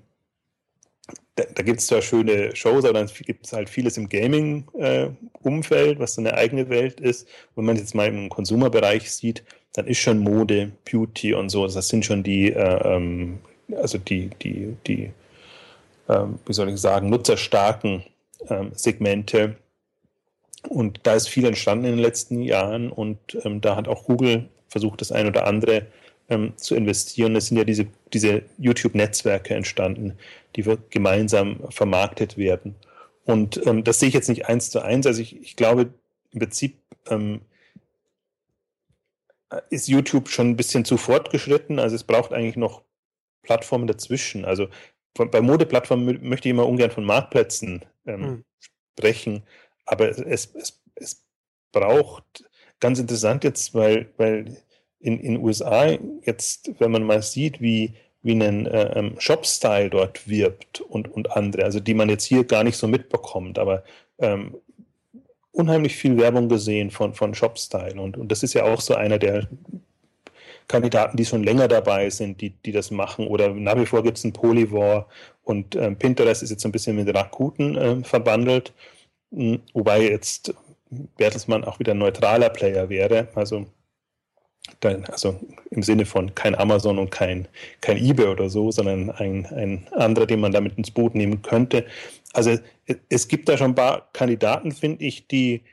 [1.35, 5.97] da, da gibt es zwar schöne Shows, aber dann gibt es halt vieles im Gaming-Umfeld,
[5.97, 7.27] äh, was so eine eigene Welt ist.
[7.55, 11.87] Wenn man jetzt mal im Konsumerbereich sieht, dann ist schon Mode, Beauty und so, das
[11.87, 13.37] sind schon die, äh, ähm,
[13.75, 15.11] also die, die, die,
[16.09, 18.03] ähm, wie soll ich sagen, nutzerstarken
[18.49, 19.57] ähm, Segmente,
[20.69, 24.49] und da ist viel entstanden in den letzten Jahren und ähm, da hat auch Google
[24.67, 25.87] versucht, das ein oder andere
[26.29, 27.35] ähm, zu investieren.
[27.35, 30.17] Es sind ja diese, diese YouTube-Netzwerke entstanden,
[30.55, 32.75] die gemeinsam vermarktet werden.
[33.25, 35.05] Und ähm, das sehe ich jetzt nicht eins zu eins.
[35.05, 35.93] Also ich, ich glaube,
[36.31, 36.77] im Prinzip
[37.09, 37.41] ähm,
[39.69, 41.79] ist YouTube schon ein bisschen zu fortgeschritten.
[41.79, 42.81] Also es braucht eigentlich noch
[43.43, 44.45] Plattformen dazwischen.
[44.45, 44.67] Also
[45.13, 48.43] bei Modeplattformen möchte ich immer ungern von Marktplätzen ähm, mhm.
[48.95, 49.43] sprechen.
[49.87, 51.23] Aber es, es, es
[51.71, 52.43] braucht
[52.79, 54.57] ganz interessant jetzt, weil, weil
[54.99, 60.27] in den USA jetzt, wenn man mal sieht, wie, wie ein äh, ähm, Shop-Style dort
[60.27, 63.83] wirbt und, und andere, also die man jetzt hier gar nicht so mitbekommt, aber
[64.19, 64.55] ähm,
[65.51, 67.99] unheimlich viel Werbung gesehen von, von Shop-Style.
[67.99, 69.47] Und, und das ist ja auch so einer der
[70.67, 73.27] Kandidaten, die schon länger dabei sind, die, die das machen.
[73.27, 75.05] Oder nach wie vor gibt es ein Polyvore
[75.43, 78.73] und ähm, Pinterest ist jetzt so ein bisschen mit Rakuten äh, verbandelt
[79.31, 80.53] wobei jetzt
[81.17, 83.65] Bertelsmann auch wieder ein neutraler Player wäre, also,
[84.79, 85.39] dann, also
[85.71, 87.47] im Sinne von kein Amazon und kein,
[87.81, 91.85] kein eBay oder so, sondern ein, ein anderer, den man damit ins Boot nehmen könnte.
[92.33, 92.57] Also
[93.09, 95.63] es gibt da schon ein paar Kandidaten, finde ich, die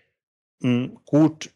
[0.60, 1.50] mh, hm, gut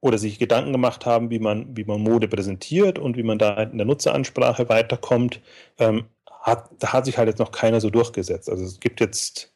[0.00, 3.62] oder sich Gedanken gemacht haben, wie man, wie man Mode präsentiert und wie man da
[3.62, 5.40] in der Nutzeransprache weiterkommt.
[5.78, 6.04] Ähm,
[6.42, 8.50] hat, da hat sich halt jetzt noch keiner so durchgesetzt.
[8.50, 9.53] Also es gibt jetzt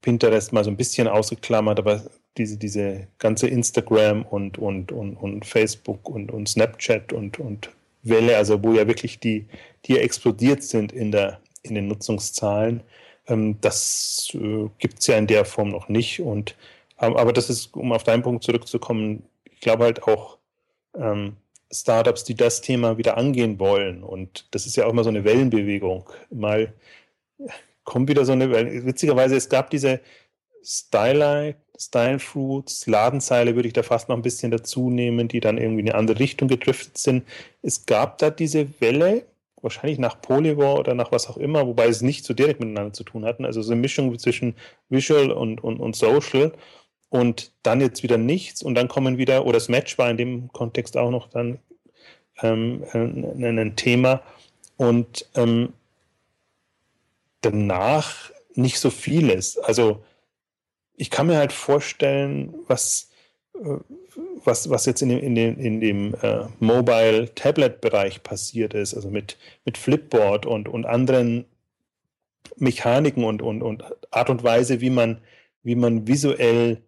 [0.00, 2.02] Pinterest mal so ein bisschen ausgeklammert, aber
[2.36, 7.70] diese, diese ganze Instagram und, und, und, und Facebook und, und Snapchat und, und
[8.02, 9.46] Welle, also wo ja wirklich die,
[9.86, 12.82] die explodiert sind in, der, in den Nutzungszahlen,
[13.28, 16.20] Ähm, das äh, gibt es ja in der Form noch nicht.
[16.20, 16.54] Und
[17.00, 20.38] ähm, aber das ist, um auf deinen Punkt zurückzukommen, ich glaube halt auch
[20.94, 21.36] ähm,
[21.72, 24.02] Startups, die das Thema wieder angehen wollen.
[24.04, 26.08] Und das ist ja auch immer so eine Wellenbewegung.
[26.30, 26.72] Mal
[27.86, 28.50] kommt wieder so eine,
[28.84, 30.00] witzigerweise, es gab diese
[30.62, 35.56] Style, Style Fruits, Ladenzeile würde ich da fast noch ein bisschen dazu nehmen, die dann
[35.56, 37.24] irgendwie in eine andere Richtung gedriftet sind.
[37.62, 39.24] Es gab da diese Welle,
[39.62, 43.04] wahrscheinlich nach Polyvore oder nach was auch immer, wobei es nicht so direkt miteinander zu
[43.04, 43.44] tun hatten.
[43.44, 44.54] Also so eine Mischung zwischen
[44.88, 46.52] Visual und, und, und Social
[47.08, 50.52] und dann jetzt wieder nichts und dann kommen wieder, oder das Match war in dem
[50.52, 51.58] Kontext auch noch dann
[52.42, 54.22] ähm, ein, ein Thema
[54.76, 55.72] und ähm,
[57.50, 59.58] danach nicht so vieles.
[59.58, 60.02] Also
[60.96, 63.10] ich kann mir halt vorstellen, was,
[63.54, 63.78] äh,
[64.44, 69.36] was, was jetzt in dem, in dem, in dem äh, Mobile-Tablet-Bereich passiert ist, also mit,
[69.64, 71.44] mit Flipboard und, und anderen
[72.56, 75.20] Mechaniken und, und, und Art und Weise, wie man,
[75.62, 76.82] wie man visuell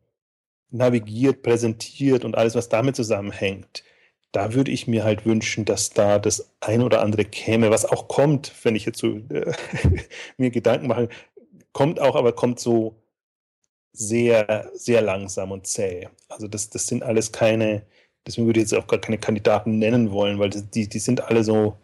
[0.71, 3.83] navigiert, präsentiert und alles, was damit zusammenhängt.
[4.33, 8.09] Da würde ich mir halt wünschen, dass da das ein oder andere käme, was auch
[8.09, 9.53] kommt, wenn ich jetzt so äh,
[10.37, 11.09] mir Gedanken mache,
[11.73, 12.97] kommt auch, aber kommt so
[13.93, 16.09] sehr, sehr langsam und zäh.
[16.29, 17.83] Also das, das sind alles keine,
[18.27, 21.43] deswegen würde ich jetzt auch gar keine Kandidaten nennen wollen, weil die, die sind alle
[21.45, 21.77] so,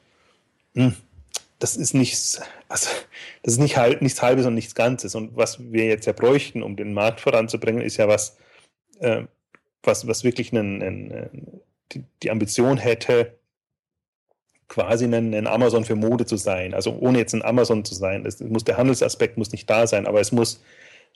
[0.75, 0.95] hm,
[1.59, 2.91] das ist nichts, also
[3.43, 5.15] das ist nicht halt, nichts Halbes und nichts Ganzes.
[5.15, 8.37] Und was wir jetzt ja bräuchten, um den Markt voranzubringen, ist ja was,
[9.01, 9.25] äh,
[9.83, 11.61] was, was wirklich einen, einen,
[11.93, 13.39] die, die Ambition hätte,
[14.69, 16.75] quasi ein, ein, Amazon für Mode zu sein.
[16.75, 18.25] Also ohne jetzt ein Amazon zu sein.
[18.27, 20.63] Es muss, der Handelsaspekt muss nicht da sein, aber es muss,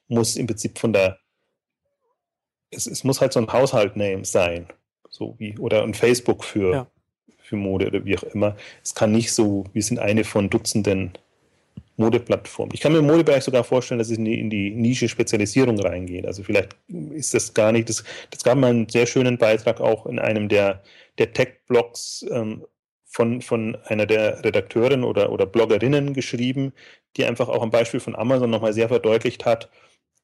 [0.08, 1.18] muss im Prinzip von der,
[2.70, 4.68] es, es muss halt so ein Haushalt-Name sein.
[5.08, 6.86] So wie, oder ein Facebook für, ja.
[7.38, 8.56] für Mode oder wie auch immer.
[8.82, 11.12] Es kann nicht so, wir sind eine von Dutzenden
[11.98, 12.74] Modeplattformen.
[12.74, 15.78] Ich kann mir im Modebereich sogar vorstellen, dass es in die, in die Nische Spezialisierung
[15.80, 16.26] reingeht.
[16.26, 20.06] Also vielleicht ist das gar nicht, das, das gab mal einen sehr schönen Beitrag auch
[20.06, 20.82] in einem der,
[21.18, 22.64] der Tech-Blogs ähm,
[23.04, 26.72] von, von einer der Redakteurinnen oder, oder Bloggerinnen geschrieben,
[27.16, 29.68] die einfach auch am Beispiel von Amazon nochmal sehr verdeutlicht hat,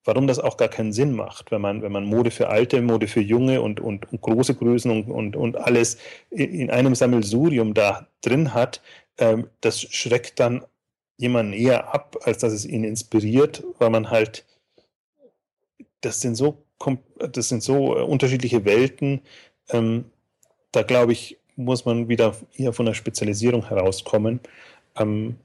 [0.04, 3.08] warum das auch gar keinen Sinn macht, wenn man, wenn man Mode für Alte, Mode
[3.08, 5.98] für Junge und, und, und große Größen und, und, und alles
[6.30, 8.82] in einem Sammelsurium da drin hat.
[9.18, 10.64] Ähm, das schreckt dann
[11.16, 14.44] jemanden eher ab, als dass es ihn inspiriert, weil man halt,
[16.00, 16.64] das sind so,
[17.18, 19.22] das sind so äh, unterschiedliche Welten.
[19.70, 20.06] Ähm,
[20.72, 24.40] da glaube ich, muss man wieder eher von der Spezialisierung herauskommen.
[24.96, 25.36] Ähm,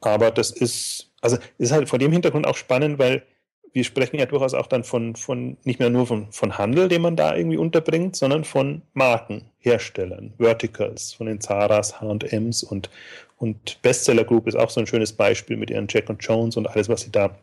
[0.00, 3.24] aber das ist, also ist halt vor dem Hintergrund auch spannend, weil
[3.72, 7.02] wir sprechen ja durchaus auch dann von, von nicht mehr nur von, von Handel, den
[7.02, 12.88] man da irgendwie unterbringt, sondern von Marken, Herstellern, Verticals, von den Zaras, H&Ms und,
[13.36, 16.66] und Bestseller Group ist auch so ein schönes Beispiel mit ihren Jack und Jones und
[16.66, 17.38] alles, was sie da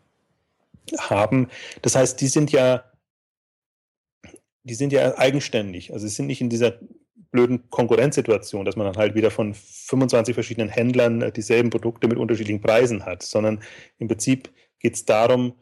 [0.98, 1.48] haben.
[1.82, 2.84] Das heißt, die sind ja,
[4.64, 5.92] die sind ja eigenständig.
[5.92, 6.78] Also sie sind nicht in dieser
[7.30, 12.60] blöden Konkurrenzsituation, dass man dann halt wieder von 25 verschiedenen Händlern dieselben Produkte mit unterschiedlichen
[12.60, 13.60] Preisen hat, sondern
[13.98, 15.54] im Prinzip geht es darum,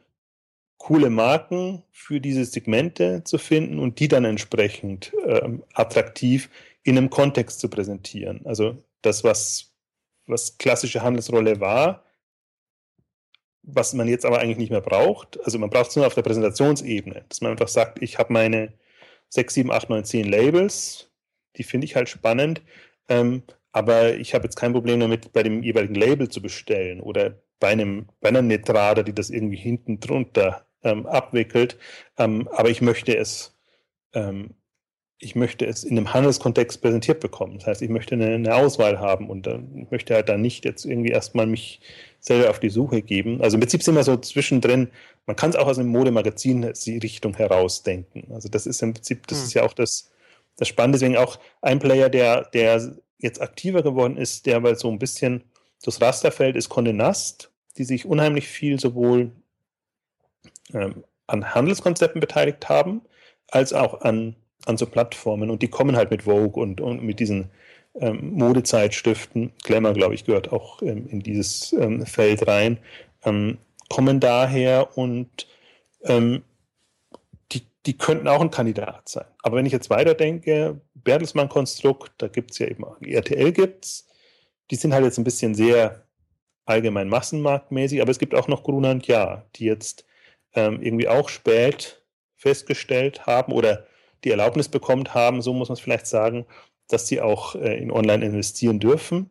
[0.76, 6.50] coole Marken für diese Segmente zu finden und die dann entsprechend ähm, attraktiv
[6.82, 8.44] in einem Kontext zu präsentieren.
[8.44, 9.71] Also das, was,
[10.26, 12.04] was klassische Handelsrolle war,
[13.62, 15.40] was man jetzt aber eigentlich nicht mehr braucht.
[15.44, 18.72] Also man braucht es nur auf der Präsentationsebene, dass man einfach sagt, ich habe meine
[19.28, 21.10] 6, 7, 8, 9, 10 Labels,
[21.56, 22.62] die finde ich halt spannend,
[23.08, 27.40] ähm, aber ich habe jetzt kein Problem damit, bei dem jeweiligen Label zu bestellen oder
[27.58, 31.78] bei, einem, bei einer Netrada, die das irgendwie hinten drunter ähm, abwickelt.
[32.18, 33.56] Ähm, aber ich möchte es,
[34.12, 34.54] ähm,
[35.22, 37.58] ich möchte es in einem Handelskontext präsentiert bekommen.
[37.58, 40.84] Das heißt, ich möchte eine, eine Auswahl haben und äh, möchte halt dann nicht jetzt
[40.84, 41.80] irgendwie erstmal mich
[42.18, 43.40] selber auf die Suche geben.
[43.40, 44.90] Also im Prinzip sind wir so zwischendrin.
[45.26, 48.32] Man kann es auch aus einem Modemagazin die Richtung herausdenken.
[48.32, 49.44] Also das ist im Prinzip, das hm.
[49.44, 50.10] ist ja auch das,
[50.56, 50.98] das Spannende.
[50.98, 55.44] Deswegen auch ein Player, der, der jetzt aktiver geworden ist, der aber so ein bisschen
[55.84, 59.30] das Raster fällt, ist Condé Nast, die sich unheimlich viel sowohl
[60.74, 63.02] ähm, an Handelskonzepten beteiligt haben,
[63.48, 64.34] als auch an,
[64.66, 65.50] an so Plattformen.
[65.50, 67.50] Und die kommen halt mit Vogue und, und mit diesen
[67.94, 72.78] ähm, Modezeitstiften, Glamour, glaube ich, gehört auch ähm, in dieses ähm, Feld rein,
[73.24, 73.58] ähm,
[73.88, 75.46] kommen daher und
[76.04, 76.42] ähm,
[77.52, 79.26] die, die könnten auch ein Kandidat sein.
[79.42, 84.08] Aber wenn ich jetzt weiterdenke, Bertelsmann-Konstrukt, da gibt es ja eben, RTL gibt's,
[84.70, 86.06] die sind halt jetzt ein bisschen sehr
[86.64, 90.06] allgemein massenmarktmäßig, aber es gibt auch noch Gruner und Ja, die jetzt
[90.54, 92.02] ähm, irgendwie auch spät
[92.36, 93.86] festgestellt haben oder
[94.24, 96.46] die Erlaubnis bekommen haben, so muss man es vielleicht sagen,
[96.88, 99.30] dass sie auch äh, in Online investieren dürfen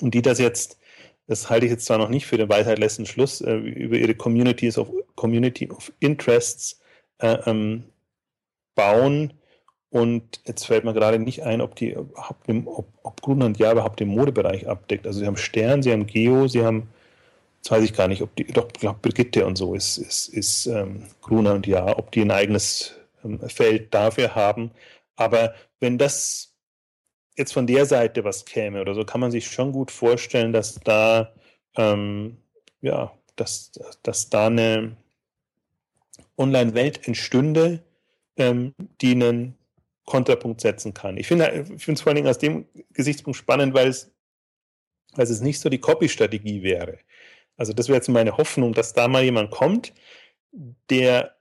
[0.00, 0.78] und die das jetzt
[1.26, 4.14] das halte ich jetzt zwar noch nicht für den Weisheit letzten Schluss, äh, über ihre
[4.14, 6.80] Communities of, Community of Interests
[7.18, 7.84] äh, ähm,
[8.74, 9.32] bauen.
[9.90, 12.14] Und jetzt fällt mir gerade nicht ein, ob die, ob,
[12.66, 15.06] ob, ob Grunland ja überhaupt den Modebereich abdeckt.
[15.06, 16.88] Also sie haben Stern, sie haben Geo, sie haben,
[17.58, 20.28] jetzt weiß ich gar nicht, ob die, doch, ich glaube Brigitte und so ist, ist,
[20.28, 22.94] ist ähm, Grunland ja, ob die ein eigenes
[23.48, 24.72] Feld dafür haben.
[25.16, 26.54] Aber wenn das
[27.36, 30.74] jetzt von der Seite was käme oder so, kann man sich schon gut vorstellen, dass
[30.80, 31.34] da,
[31.76, 32.38] ähm,
[32.80, 34.96] ja, dass, dass da eine
[36.36, 37.82] Online-Welt entstünde,
[38.36, 39.56] ähm, die einen
[40.04, 41.16] Kontrapunkt setzen kann.
[41.16, 44.12] Ich finde es vor allen Dingen aus dem Gesichtspunkt spannend, weil es,
[45.14, 46.98] weil es nicht so die Copy-Strategie wäre.
[47.56, 49.92] Also das wäre jetzt meine Hoffnung, dass da mal jemand kommt,
[50.90, 51.36] der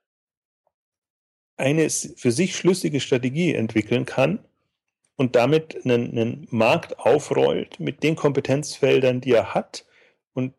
[1.62, 4.39] eine für sich schlüssige Strategie entwickeln kann
[5.16, 9.86] und damit einen, einen Markt aufrollt mit den Kompetenzfeldern, die er hat
[10.34, 10.53] und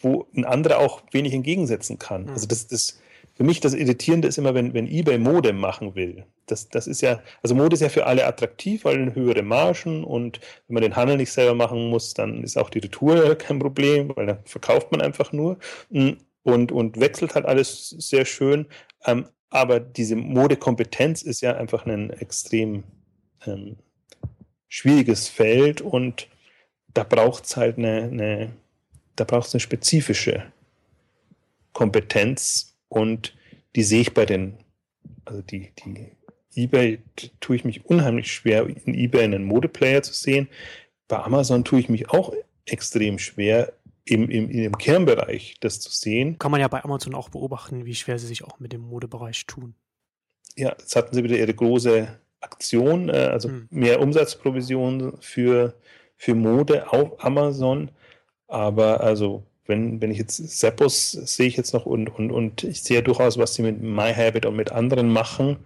[0.00, 2.28] wo ein anderer auch wenig entgegensetzen kann.
[2.28, 3.00] Also das, das,
[3.34, 6.24] für mich das Irritierende ist immer, wenn, wenn eBay Mode machen will.
[6.46, 10.40] Das, das ist ja, also Mode ist ja für alle attraktiv, weil höhere Margen und
[10.66, 14.12] wenn man den Handel nicht selber machen muss, dann ist auch die Retour kein Problem,
[14.14, 15.58] weil dann verkauft man einfach nur
[16.42, 18.66] und, und wechselt halt alles sehr schön.
[19.52, 22.84] Aber diese Modekompetenz ist ja einfach ein extrem
[23.44, 23.76] ähm,
[24.66, 26.26] schwieriges Feld und
[26.94, 28.52] da braucht es halt eine, eine
[29.14, 30.50] da braucht eine spezifische
[31.74, 33.36] Kompetenz und
[33.76, 34.56] die sehe ich bei den,
[35.26, 36.12] also die, die
[36.54, 37.00] eBay
[37.40, 40.48] tue ich mich unheimlich schwer, in eBay einen Modeplayer zu sehen.
[41.08, 42.32] Bei Amazon tue ich mich auch
[42.64, 43.74] extrem schwer,
[44.04, 46.38] im, im, im Kernbereich das zu sehen.
[46.38, 49.46] Kann man ja bei Amazon auch beobachten, wie schwer sie sich auch mit dem Modebereich
[49.46, 49.74] tun.
[50.56, 52.08] Ja, jetzt hatten sie wieder ihre große
[52.40, 53.68] Aktion, äh, also hm.
[53.70, 55.74] mehr Umsatzprovision für,
[56.16, 57.90] für Mode auf Amazon.
[58.48, 62.82] Aber also wenn, wenn ich jetzt Seppos sehe ich jetzt noch und, und, und ich
[62.82, 65.58] sehe durchaus, was sie mit MyHabit und mit anderen machen.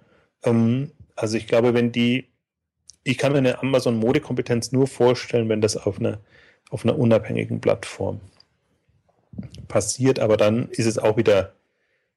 [0.44, 2.28] Ähm, also ich glaube, wenn die,
[3.02, 6.20] ich kann mir eine Amazon-Modekompetenz nur vorstellen, wenn das auf einer,
[6.70, 8.20] auf einer unabhängigen Plattform
[9.68, 11.52] passiert, aber dann ist es auch wieder,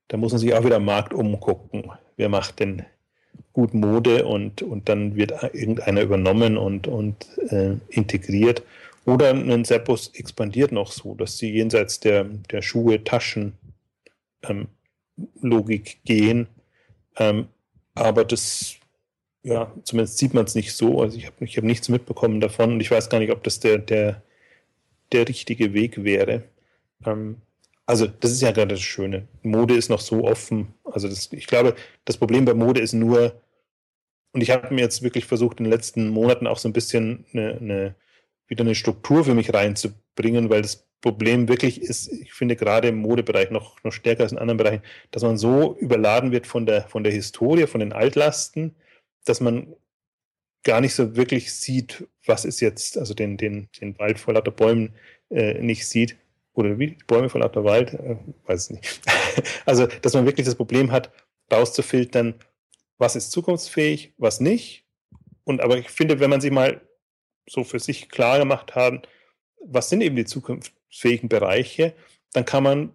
[0.07, 1.91] da muss man sich auch wieder am Markt umgucken.
[2.17, 2.85] Wer macht denn
[3.53, 8.63] gut Mode und, und dann wird irgendeiner übernommen und, und äh, integriert.
[9.05, 13.53] Oder ein Seppos expandiert noch so, dass sie jenseits der, der Schuhe, Taschen
[14.43, 14.67] ähm,
[15.41, 16.47] Logik gehen.
[17.17, 17.47] Ähm,
[17.95, 18.75] aber das,
[19.43, 21.01] ja, zumindest sieht man es nicht so.
[21.01, 23.59] Also ich habe ich hab nichts mitbekommen davon und ich weiß gar nicht, ob das
[23.59, 24.21] der, der,
[25.11, 26.43] der richtige Weg wäre.
[27.05, 27.37] Ähm,
[27.85, 29.27] also das ist ja gerade das Schöne.
[29.41, 30.73] Mode ist noch so offen.
[30.83, 33.41] Also das, ich glaube, das Problem bei Mode ist nur,
[34.31, 37.25] und ich habe mir jetzt wirklich versucht, in den letzten Monaten auch so ein bisschen
[37.33, 37.95] eine, eine
[38.47, 42.97] wieder eine Struktur für mich reinzubringen, weil das Problem wirklich ist, ich finde gerade im
[42.97, 46.87] Modebereich noch, noch stärker als in anderen Bereichen, dass man so überladen wird von der,
[46.89, 48.75] von der Historie, von den Altlasten,
[49.23, 49.73] dass man
[50.63, 54.51] gar nicht so wirklich sieht, was ist jetzt, also den, den, den Wald vor lauter
[54.51, 54.95] Bäumen
[55.29, 56.17] äh, nicht sieht.
[56.53, 59.01] Oder wie Bäume vor lauter Wald, äh, weiß es nicht.
[59.65, 61.11] also, dass man wirklich das Problem hat,
[61.51, 62.35] rauszufiltern,
[62.97, 64.85] was ist zukunftsfähig, was nicht.
[65.43, 66.81] Und aber ich finde, wenn man sich mal
[67.49, 69.01] so für sich klar gemacht haben,
[69.65, 71.95] was sind eben die zukunftsfähigen Bereiche,
[72.33, 72.93] dann kann man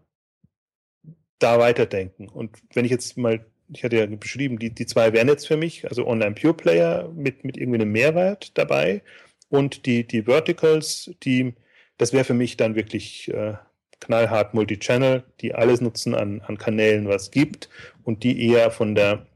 [1.39, 2.29] da weiterdenken.
[2.29, 3.45] Und wenn ich jetzt mal,
[3.77, 7.11] ich hatte ja beschrieben, die, die zwei wären jetzt für mich, also Online Pure Player
[7.15, 9.03] mit, mit irgendwie einem Mehrwert dabei
[9.49, 11.55] und die, die Verticals, die,
[11.99, 13.55] das wäre für mich dann wirklich äh,
[14.01, 17.69] knallhart Multichannel, die alles nutzen an, an Kanälen, was gibt
[18.03, 19.27] und die eher von der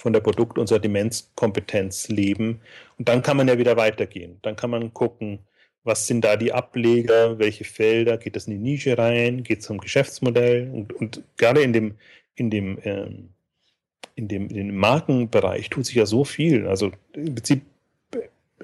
[0.00, 2.62] von der Produkt- und Sortimentskompetenz leben.
[2.98, 4.38] Und dann kann man ja wieder weitergehen.
[4.40, 5.40] Dann kann man gucken,
[5.84, 9.70] was sind da die Ableger, welche Felder, geht das in die Nische rein, geht es
[9.70, 11.96] um Geschäftsmodell und, und gerade in dem,
[12.34, 13.30] in dem, ähm,
[14.14, 16.66] in dem, in dem Markenbereich tut sich ja so viel.
[16.66, 17.62] Also im Prinzip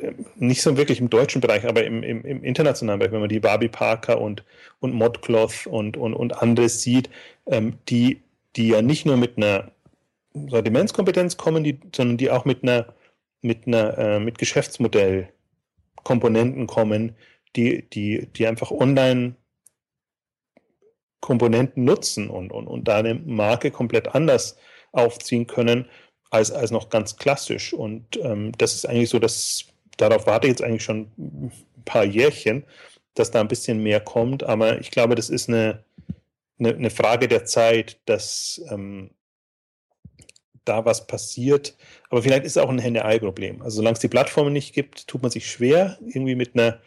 [0.00, 3.28] äh, nicht so wirklich im deutschen Bereich, aber im, im, im internationalen Bereich, wenn man
[3.28, 4.44] die Barbie Parker und,
[4.80, 7.10] und Modcloth und, und, und anderes sieht,
[7.46, 8.20] ähm, die,
[8.56, 9.70] die ja nicht nur mit einer
[10.34, 12.94] Sortimentskompetenz kommen, die, sondern die auch mit einer,
[13.40, 17.16] mit einer, äh, mit Geschäftsmodellkomponenten kommen,
[17.56, 19.34] die, die, die einfach online
[21.20, 24.56] Komponenten nutzen und, und, und da eine Marke komplett anders
[24.92, 25.86] aufziehen können
[26.30, 27.72] als, als noch ganz klassisch.
[27.72, 29.66] Und ähm, das ist eigentlich so, dass
[29.96, 31.52] darauf warte ich jetzt eigentlich schon ein
[31.84, 32.64] paar Jährchen,
[33.14, 34.42] dass da ein bisschen mehr kommt.
[34.42, 35.84] Aber ich glaube, das ist eine,
[36.58, 39.10] eine, eine Frage der Zeit, dass ähm,
[40.64, 41.76] da was passiert.
[42.10, 43.62] Aber vielleicht ist es auch ein Henne-Ei-Problem.
[43.62, 46.80] Also solange es die Plattformen nicht gibt, tut man sich schwer, irgendwie mit einer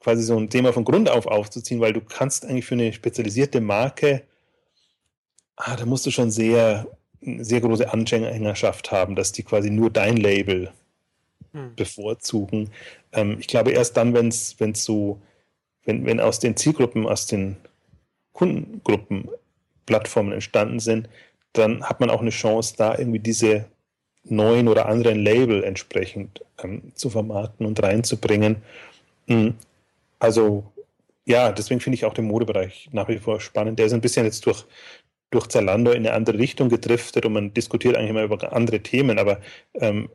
[0.00, 3.60] quasi so ein Thema von Grund auf aufzuziehen, weil du kannst eigentlich für eine spezialisierte
[3.60, 4.22] Marke,
[5.56, 6.86] ah, da musst du schon sehr,
[7.24, 10.72] sehr große Anhängerschaft haben, dass die quasi nur dein Label
[11.52, 11.74] hm.
[11.76, 12.70] bevorzugen.
[13.12, 15.20] Ähm, ich glaube, erst dann, wenn es so,
[15.84, 17.56] wenn, wenn aus den Zielgruppen, aus den
[18.32, 19.28] Kundengruppen
[19.86, 21.08] Plattformen entstanden sind,
[21.52, 23.66] dann hat man auch eine Chance, da irgendwie diese
[24.24, 28.56] neuen oder anderen Label entsprechend ähm, zu vermarkten und reinzubringen.
[29.26, 29.54] Mhm.
[30.18, 30.64] Also
[31.26, 33.78] ja, deswegen finde ich auch den Modebereich nach wie vor spannend.
[33.78, 34.64] Der ist ein bisschen jetzt durch,
[35.34, 39.18] durch Zalando in eine andere Richtung gedriftet und man diskutiert eigentlich immer über andere Themen,
[39.18, 39.40] aber
[39.74, 40.08] ähm,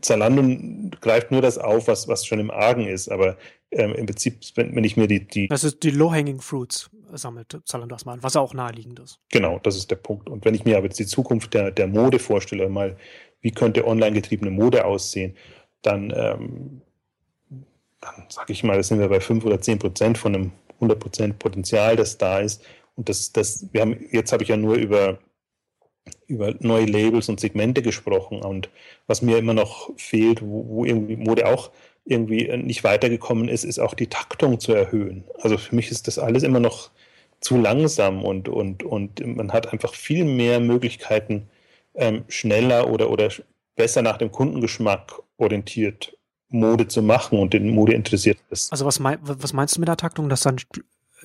[0.00, 0.42] Zalando
[1.00, 3.36] greift nur das auf, was, was schon im Argen ist, aber
[3.72, 5.48] ähm, im Prinzip, wenn, wenn ich mir die, die.
[5.48, 9.18] Das ist die Low-Hanging Fruits sammelt Zalando erstmal, was auch naheliegend ist.
[9.30, 10.28] Genau, das ist der Punkt.
[10.28, 12.96] Und wenn ich mir aber jetzt die Zukunft der, der Mode vorstelle, mal,
[13.40, 15.36] wie könnte online getriebene Mode aussehen,
[15.82, 16.82] dann, ähm,
[18.00, 20.98] dann sage ich mal, da sind wir bei 5 oder 10 Prozent von einem 100
[20.98, 22.64] Prozent Potenzial, das da ist.
[22.96, 25.18] Und das, das, wir haben, jetzt habe ich ja nur über
[26.26, 28.42] über neue Labels und Segmente gesprochen.
[28.42, 28.70] Und
[29.06, 31.70] was mir immer noch fehlt, wo, wo irgendwie Mode auch
[32.04, 35.24] irgendwie nicht weitergekommen ist, ist auch die Taktung zu erhöhen.
[35.40, 36.90] Also für mich ist das alles immer noch
[37.40, 41.48] zu langsam und, und, und man hat einfach viel mehr Möglichkeiten,
[41.94, 43.30] ähm, schneller oder, oder
[43.76, 46.16] besser nach dem Kundengeschmack orientiert
[46.48, 48.72] Mode zu machen und den Mode interessiert ist.
[48.72, 50.56] Also was, mein, was meinst du mit der Taktung, dass dann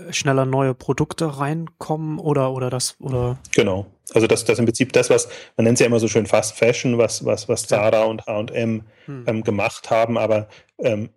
[0.10, 3.38] schneller neue Produkte reinkommen oder oder das oder?
[3.54, 3.86] Genau.
[4.14, 5.28] Also das das im Prinzip das was
[5.58, 8.84] man nennt es ja immer so schön Fast Fashion was was was Zara und H&M
[9.06, 9.24] hm.
[9.28, 11.10] ähm, gemacht haben aber ähm,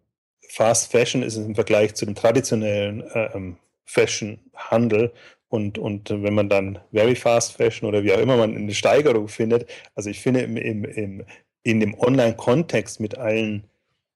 [0.48, 5.12] Fast Fashion ist im Vergleich zu dem traditionellen äh, ähm, Fashion Handel
[5.48, 9.28] und, und wenn man dann Very Fast Fashion oder wie auch immer man eine Steigerung
[9.28, 11.24] findet, also ich finde im, im, im,
[11.62, 13.64] in dem Online-Kontext mit allen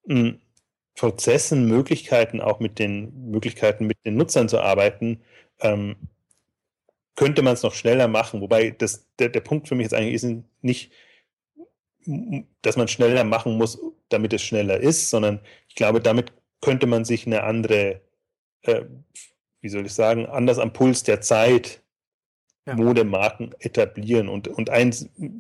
[0.07, 0.41] mh, hm,
[0.95, 5.23] Prozessen, Möglichkeiten, auch mit den Möglichkeiten mit den Nutzern zu arbeiten,
[5.61, 5.97] ähm,
[7.17, 8.41] könnte man es noch schneller machen.
[8.41, 10.27] Wobei das, der, der Punkt für mich jetzt eigentlich ist
[10.61, 10.93] nicht,
[12.63, 17.05] dass man schneller machen muss, damit es schneller ist, sondern ich glaube, damit könnte man
[17.05, 18.01] sich eine andere,
[18.63, 18.85] äh,
[19.61, 21.83] wie soll ich sagen, anders am Puls der Zeit
[22.67, 22.75] ja.
[22.75, 24.29] Modemarken etablieren.
[24.29, 24.93] Und, und ein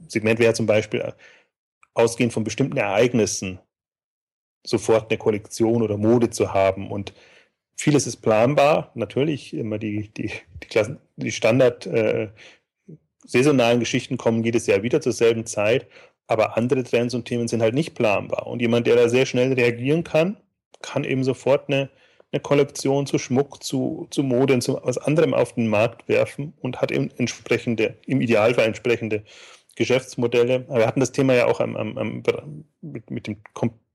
[0.09, 1.14] Segment wäre zum Beispiel
[1.94, 3.61] ausgehend von bestimmten Ereignissen
[4.64, 6.90] sofort eine Kollektion oder Mode zu haben.
[6.90, 7.12] Und
[7.76, 10.30] vieles ist planbar, natürlich, immer die, die,
[10.62, 12.28] die, Klassen, die Standard äh,
[13.24, 15.86] saisonalen Geschichten kommen jedes Jahr wieder zur selben Zeit,
[16.26, 18.46] aber andere Trends und Themen sind halt nicht planbar.
[18.46, 20.36] Und jemand, der da sehr schnell reagieren kann,
[20.80, 21.90] kann eben sofort eine,
[22.32, 26.54] eine Kollektion zu Schmuck, zu, zu Mode und zu was anderem auf den Markt werfen
[26.60, 29.24] und hat eben entsprechende, im Idealfall entsprechende
[29.76, 30.64] Geschäftsmodelle.
[30.68, 32.22] Aber wir hatten das Thema ja auch am, am, am
[32.80, 33.42] mit, mit dem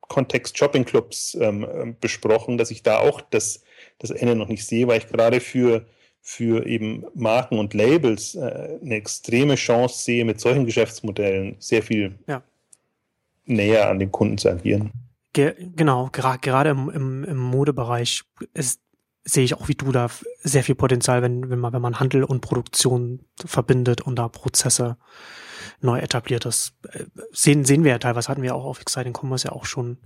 [0.08, 3.64] Kontext Shoppingclubs ähm, ähm, besprochen, dass ich da auch das,
[4.00, 5.86] das Ende noch nicht sehe, weil ich gerade für,
[6.22, 12.18] für eben Marken und Labels äh, eine extreme Chance sehe, mit solchen Geschäftsmodellen sehr viel
[12.28, 12.42] ja.
[13.46, 14.92] näher an den Kunden zu agieren.
[15.34, 18.82] Ge genau, ger gerade im, im, im Modebereich ist,
[19.24, 20.10] sehe ich auch wie du da
[20.42, 24.98] sehr viel Potenzial, wenn, wenn man, wenn man Handel und Produktion verbindet und da Prozesse
[25.82, 26.46] neu etabliert.
[26.46, 29.66] Das äh, sehen, sehen wir ja teilweise, hatten wir auch auf Exciting Commerce ja auch
[29.66, 29.98] schon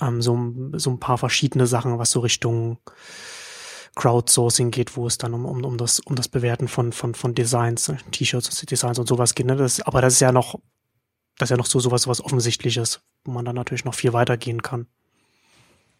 [0.00, 0.38] ähm, so,
[0.74, 2.78] so ein paar verschiedene Sachen, was so Richtung
[3.96, 7.34] Crowdsourcing geht, wo es dann um, um, um, das, um das Bewerten von, von, von
[7.34, 9.46] Designs, T-Shirts, Designs und sowas geht.
[9.46, 9.56] Ne?
[9.56, 10.60] Das, aber das ist ja noch,
[11.38, 14.62] das ist ja noch so sowas, sowas Offensichtliches, wo man dann natürlich noch viel weitergehen
[14.62, 14.86] kann.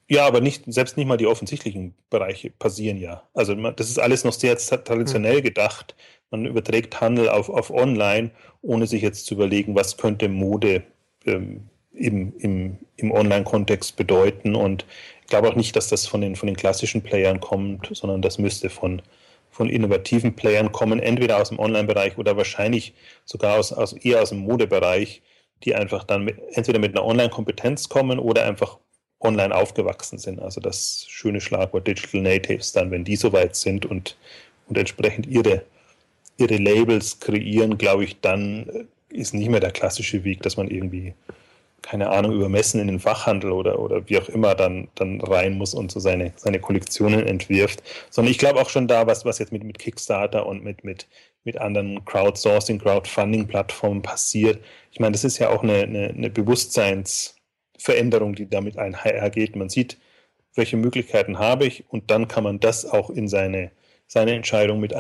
[0.09, 3.23] Ja, aber nicht, selbst nicht mal die offensichtlichen Bereiche passieren ja.
[3.33, 5.43] Also das ist alles noch sehr traditionell mhm.
[5.43, 5.95] gedacht.
[6.31, 8.31] Man überträgt Handel auf, auf online,
[8.63, 10.83] ohne sich jetzt zu überlegen, was könnte Mode
[11.27, 14.55] ähm, im, im, im Online-Kontext bedeuten.
[14.55, 14.87] Und
[15.23, 18.39] ich glaube auch nicht, dass das von den, von den klassischen Playern kommt, sondern das
[18.39, 19.03] müsste von,
[19.51, 24.31] von innovativen Playern kommen, entweder aus dem Online-Bereich oder wahrscheinlich sogar aus, aus, eher aus
[24.31, 25.23] dem Modebereich,
[25.65, 28.79] die einfach dann mit, entweder mit einer Online-Kompetenz kommen oder einfach
[29.21, 30.41] online aufgewachsen sind.
[30.41, 34.17] Also das schöne Schlagwort Digital Natives dann, wenn die soweit sind und,
[34.69, 35.63] und entsprechend ihre,
[36.41, 41.15] ihre Labels kreieren, glaube ich, dann ist nicht mehr der klassische Weg, dass man irgendwie,
[41.83, 45.59] keine Ahnung, über Messen in den Fachhandel oder, oder wie auch immer dann, dann rein
[45.59, 47.83] muss und so seine, seine Kollektionen entwirft.
[48.11, 51.09] Sondern ich glaube auch schon da, was, was jetzt mit, mit Kickstarter und mit, mit,
[51.45, 54.63] mit anderen Crowdsourcing, Crowdfunding-Plattformen passiert.
[54.93, 57.35] Ich meine, das ist ja auch eine, eine, eine Bewusstseins-
[57.81, 59.57] Veränderung, die damit einhergeht.
[59.57, 59.97] Man sieht,
[60.55, 63.71] welche Möglichkeiten habe ich und dann kann man das auch in seine,
[64.07, 64.95] seine Entscheidung mit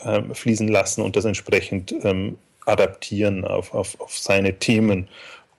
[0.00, 5.08] einfließen lassen und das entsprechend ähm, adaptieren auf, auf, auf seine Themen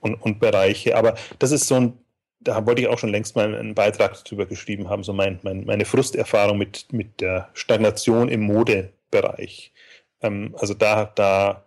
[0.00, 0.96] und, und Bereiche.
[0.96, 1.98] Aber das ist so ein
[2.44, 5.64] da wollte ich auch schon längst mal einen Beitrag darüber geschrieben haben, so mein, mein,
[5.64, 9.72] meine Frusterfahrung mit, mit der Stagnation im Modebereich.
[10.20, 11.62] Ähm, also da, da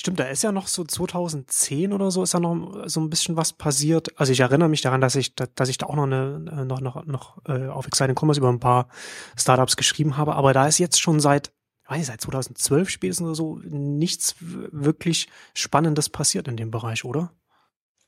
[0.00, 3.36] Stimmt, da ist ja noch so 2010 oder so ist ja noch so ein bisschen
[3.36, 4.18] was passiert.
[4.18, 7.04] Also ich erinnere mich daran, dass ich, dass ich da auch noch eine, noch, noch,
[7.04, 8.88] noch äh, auf Exciting Commerce über ein paar
[9.36, 10.36] Startups geschrieben habe.
[10.36, 11.52] Aber da ist jetzt schon seit,
[11.86, 17.34] weiß nicht, seit 2012 spätestens oder so nichts wirklich Spannendes passiert in dem Bereich, oder?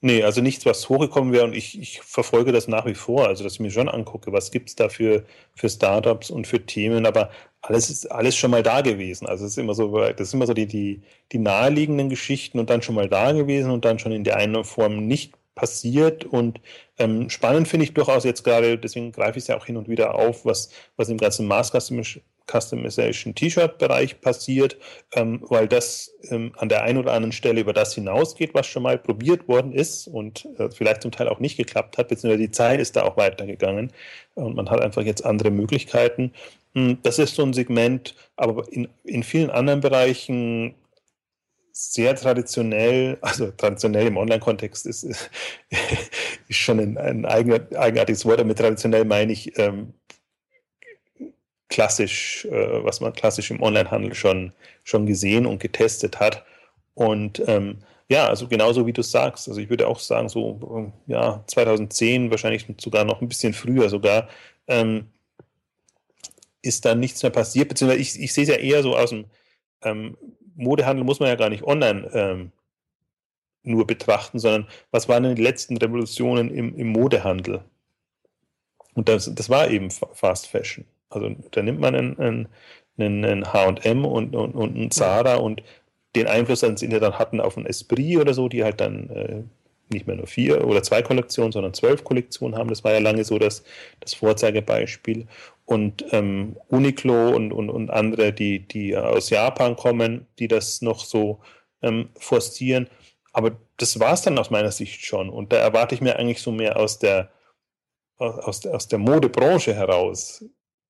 [0.00, 3.44] Nee, also nichts, was hochgekommen wäre und ich, ich verfolge das nach wie vor, also
[3.44, 7.30] dass ich mir schon angucke, was gibt's da für, für Startups und für Themen, aber
[7.62, 9.26] alles ist alles schon mal da gewesen.
[9.26, 12.68] Also es ist immer so, das sind immer so die, die, die naheliegenden Geschichten und
[12.70, 16.24] dann schon mal da gewesen und dann schon in der einen Form nicht passiert.
[16.24, 16.60] Und
[16.98, 19.88] ähm, spannend finde ich durchaus jetzt gerade, deswegen greife ich es ja auch hin und
[19.88, 21.70] wieder auf, was, was im ganzen Mass
[22.50, 24.76] Customization T-Shirt-Bereich passiert,
[25.14, 28.82] ähm, weil das ähm, an der einen oder anderen Stelle über das hinausgeht, was schon
[28.82, 32.50] mal probiert worden ist und äh, vielleicht zum Teil auch nicht geklappt hat, beziehungsweise die
[32.50, 33.92] Zeit ist da auch weitergegangen
[34.34, 36.32] und man hat einfach jetzt andere Möglichkeiten.
[36.74, 40.74] Hm, das ist so ein Segment, aber in, in vielen anderen Bereichen
[41.72, 45.04] sehr traditionell, also traditionell im Online-Kontext ist,
[46.48, 49.94] ist, schon ein, ein eigenartiges Wort, aber mit traditionell meine ich ähm,
[51.68, 54.52] klassisch, äh, was man klassisch im Onlinehandel schon,
[54.84, 56.44] schon gesehen und getestet hat.
[56.94, 59.48] Und ähm, ja, also genauso wie du sagst.
[59.48, 64.28] Also ich würde auch sagen, so ja, 2010, wahrscheinlich sogar noch ein bisschen früher sogar,
[64.68, 65.06] ähm,
[66.62, 69.26] ist da nichts mehr passiert, beziehungsweise ich, ich sehe es ja eher so aus dem
[69.82, 70.16] ähm,
[70.54, 72.52] Modehandel muss man ja gar nicht online ähm,
[73.62, 77.62] nur betrachten, sondern was waren denn die letzten Revolutionen im, im Modehandel?
[78.94, 80.84] Und das, das war eben Fast Fashion.
[81.08, 82.18] Also da nimmt man einen,
[82.98, 85.62] einen, einen H&M und, und, und einen Zara und
[86.14, 89.42] den Einfluss, den sie dann hatten auf ein Esprit oder so, die halt dann äh,
[89.92, 92.68] nicht mehr nur vier oder zwei Kollektionen, sondern zwölf Kollektionen haben.
[92.68, 93.62] Das war ja lange so das,
[94.00, 95.26] das Vorzeigebeispiel.
[95.64, 101.04] Und ähm, Uniqlo und, und, und andere, die, die aus Japan kommen, die das noch
[101.04, 101.40] so
[101.82, 102.88] ähm, forcieren.
[103.32, 105.30] Aber das war es dann aus meiner Sicht schon.
[105.30, 107.30] Und da erwarte ich mir eigentlich so mehr aus der,
[108.18, 110.44] aus aus der Modebranche heraus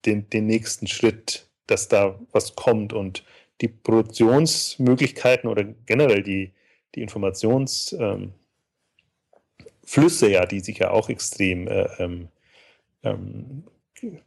[0.04, 3.24] den, den nächsten Schritt, dass da was kommt und
[3.60, 6.52] die Produktionsmöglichkeiten oder generell die,
[6.94, 8.36] die Informationsflüsse,
[10.26, 12.28] ähm, ja, die sich ja auch extrem äh, ähm,
[13.04, 13.64] ähm,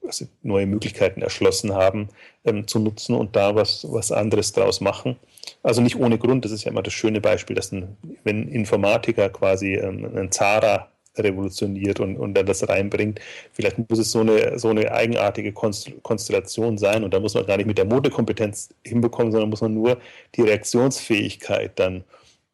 [0.05, 2.09] also neue Möglichkeiten erschlossen haben,
[2.43, 5.17] ähm, zu nutzen und da was, was anderes draus machen.
[5.63, 9.29] Also nicht ohne Grund, das ist ja immer das schöne Beispiel, dass ein, wenn Informatiker
[9.29, 13.19] quasi ähm, einen Zara revolutioniert und, und dann das reinbringt.
[13.53, 17.57] Vielleicht muss es so eine, so eine eigenartige Konstellation sein und da muss man gar
[17.57, 19.97] nicht mit der Modekompetenz hinbekommen, sondern muss man nur
[20.35, 22.03] die Reaktionsfähigkeit dann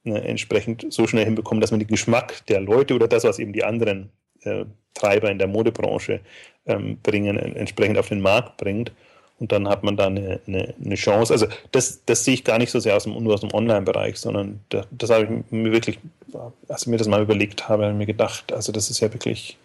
[0.03, 3.53] ne, entsprechend so schnell hinbekommen, dass man den Geschmack der Leute oder das, was eben
[3.53, 4.09] die anderen
[4.43, 6.19] äh, Treiber in der Modebranche
[6.65, 8.91] ähm, bringen, entsprechend auf den Markt bringt
[9.41, 11.33] und dann hat man da eine, eine, eine, Chance.
[11.33, 14.17] Also das, das sehe ich gar nicht so sehr aus dem, nur aus dem Online-Bereich,
[14.17, 15.97] sondern da, das habe ich mir wirklich,
[16.67, 19.11] als ich mir das mal überlegt habe, habe ich mir gedacht, also das ist ja
[19.11, 19.57] wirklich,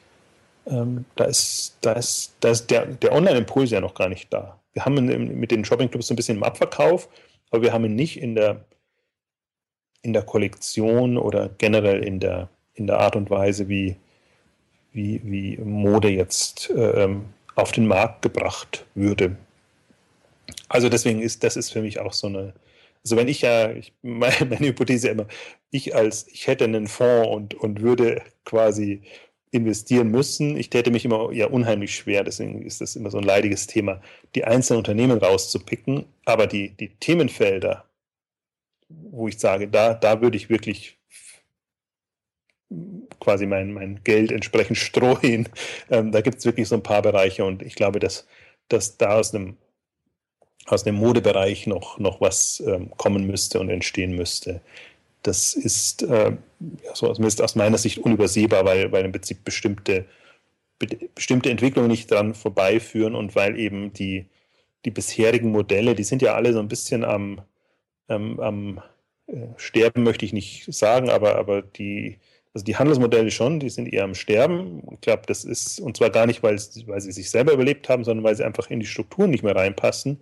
[0.67, 4.59] ähm, da ist, da ist, da ist der, der Online-Impuls ja noch gar nicht da.
[4.73, 7.11] Wir haben in, mit den Shopping-Clubs ein bisschen im Abverkauf,
[7.51, 8.65] aber wir haben ihn nicht in der,
[10.01, 13.97] in der Kollektion oder generell in der, in der Art und Weise, wie,
[14.97, 19.37] wie, wie Mode jetzt ähm, auf den Markt gebracht würde.
[20.69, 22.55] Also deswegen ist das ist für mich auch so eine,
[23.05, 25.27] also wenn ich ja, ich, meine, meine Hypothese immer,
[25.71, 29.03] ich als, ich hätte einen Fonds und, und würde quasi
[29.53, 33.25] investieren müssen, ich täte mich immer ja unheimlich schwer, deswegen ist das immer so ein
[33.25, 34.03] leidiges Thema,
[34.35, 37.85] die einzelnen Unternehmen rauszupicken, aber die, die Themenfelder,
[38.89, 40.96] wo ich sage, da, da würde ich wirklich
[43.21, 45.49] quasi mein, mein Geld entsprechend streuen.
[45.91, 48.27] Ähm, da gibt es wirklich so ein paar Bereiche und ich glaube, dass,
[48.69, 49.57] dass da aus einem
[50.67, 54.61] aus dem Modebereich noch, noch was ähm, kommen müsste und entstehen müsste.
[55.23, 56.37] Das ist äh,
[56.95, 60.07] so zumindest aus meiner Sicht unübersehbar, weil, weil im Prinzip bestimmte,
[60.79, 64.27] be bestimmte Entwicklungen nicht dran vorbeiführen und weil eben die,
[64.85, 67.43] die bisherigen Modelle, die sind ja alle so ein bisschen am,
[68.09, 68.83] ähm, am
[69.27, 72.19] äh, Sterben, möchte ich nicht sagen, aber, aber die,
[72.57, 74.83] also die Handelsmodelle schon, die sind eher am Sterben.
[74.93, 78.03] Ich glaube, das ist, und zwar gar nicht, weil, weil sie sich selber überlebt haben,
[78.03, 80.21] sondern weil sie einfach in die Strukturen nicht mehr reinpassen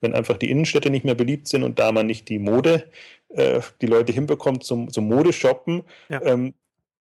[0.00, 2.90] wenn einfach die Innenstädte nicht mehr beliebt sind und da man nicht die Mode,
[3.30, 6.22] äh, die Leute hinbekommt zum, zum Modeshoppen, ja.
[6.22, 6.54] ähm,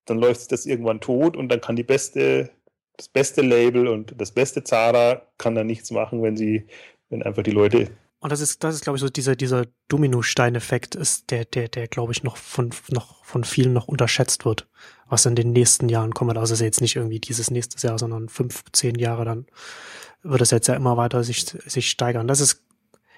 [0.06, 2.52] dann läuft das irgendwann tot und dann kann die beste,
[2.98, 6.68] das beste Label und das beste Zara kann da nichts machen, wenn sie,
[7.10, 7.90] wenn einfach die Leute
[8.26, 11.88] Und das ist, das ist, glaube ich, so dieser, dieser Dominosteineffekt ist, der, der, der,
[11.88, 14.68] glaube ich, noch von, noch von vielen noch unterschätzt wird,
[15.08, 16.36] was in den nächsten Jahren kommt.
[16.36, 19.46] Also ist ja jetzt nicht irgendwie dieses nächstes Jahr, sondern fünf, zehn Jahre, dann
[20.24, 22.28] wird es jetzt ja immer weiter sich, sich steigern.
[22.28, 22.64] Das ist,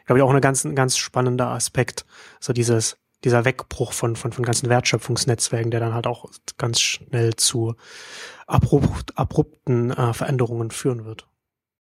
[0.08, 2.05] glaube ich, auch ein ganz, ein ganz spannender Aspekt.
[2.41, 7.34] So dieses, dieser Wegbruch von, von, von ganzen Wertschöpfungsnetzwerken, der dann halt auch ganz schnell
[7.38, 7.76] zu
[8.45, 11.30] abrupt, abrupten äh, Veränderungen führen wird.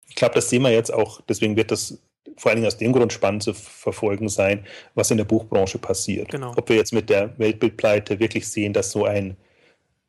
[0.09, 1.99] Ich glaube, das sehen wir jetzt auch, deswegen wird das
[2.37, 4.65] vor allen Dingen aus dem Grund spannend zu verfolgen sein,
[4.95, 6.31] was in der Buchbranche passiert.
[6.31, 6.53] Genau.
[6.57, 9.37] Ob wir jetzt mit der Weltbildpleite wirklich sehen, dass so ein,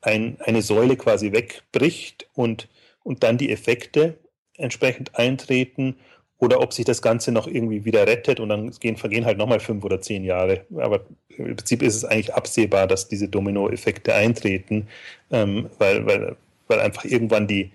[0.01, 2.69] ein, eine Säule quasi wegbricht und,
[3.03, 4.17] und dann die Effekte
[4.57, 5.95] entsprechend eintreten
[6.37, 9.59] oder ob sich das Ganze noch irgendwie wieder rettet und dann gehen, vergehen halt nochmal
[9.59, 10.65] fünf oder zehn Jahre.
[10.75, 14.87] Aber im Prinzip ist es eigentlich absehbar, dass diese Dominoeffekte eintreten,
[15.31, 16.35] ähm, weil, weil,
[16.67, 17.71] weil einfach irgendwann die,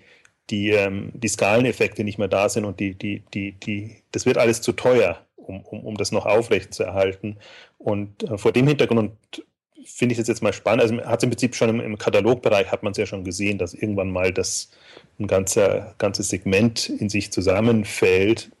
[0.49, 4.37] die, ähm, die Skaleneffekte nicht mehr da sind und die, die, die, die, das wird
[4.37, 7.37] alles zu teuer, um, um, um das noch aufrecht zu erhalten.
[7.77, 9.13] Und äh, vor dem Hintergrund
[9.85, 10.81] finde ich das jetzt mal spannend.
[10.81, 13.57] Also hat es im Prinzip schon im, im Katalogbereich hat man es ja schon gesehen,
[13.57, 14.71] dass irgendwann mal das
[15.19, 18.51] ein ganzer, ganzes Segment in sich zusammenfällt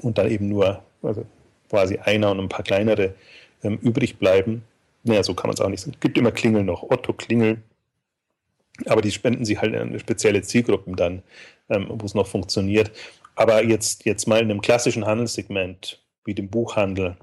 [0.00, 1.26] und dann eben nur also
[1.68, 3.14] quasi einer und ein paar kleinere
[3.62, 4.62] ähm, übrig bleiben.
[5.04, 5.94] Naja, so kann man es auch nicht sagen.
[5.94, 7.58] Es gibt immer Klingel noch, Otto Klingel,
[8.86, 11.22] aber die spenden sie halt an spezielle Zielgruppen dann,
[11.68, 12.90] ähm, wo es noch funktioniert.
[13.34, 17.16] Aber jetzt, jetzt mal in einem klassischen Handelssegment wie dem Buchhandel,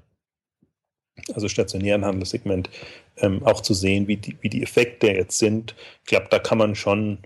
[1.34, 2.70] also stationären Handelssegment,
[3.18, 5.76] ähm, auch zu sehen, wie die, wie die Effekte jetzt sind.
[6.03, 7.20] Ich glaube, da kann man schon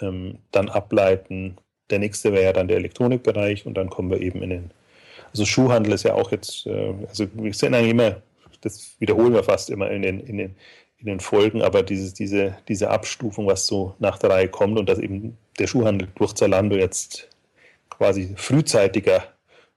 [0.00, 1.58] ähm, dann ableiten.
[1.90, 4.70] Der nächste wäre ja dann der Elektronikbereich und dann kommen wir eben in den
[5.32, 8.22] also Schuhhandel ist ja auch jetzt, äh, also wir sind eigentlich immer,
[8.60, 10.56] das wiederholen wir fast immer in den, in den,
[11.00, 14.88] in den Folgen, aber dieses, diese, diese Abstufung, was so nach der Reihe kommt und
[14.88, 17.28] dass eben der Schuhhandel durch Zalando jetzt
[17.88, 19.24] quasi frühzeitiger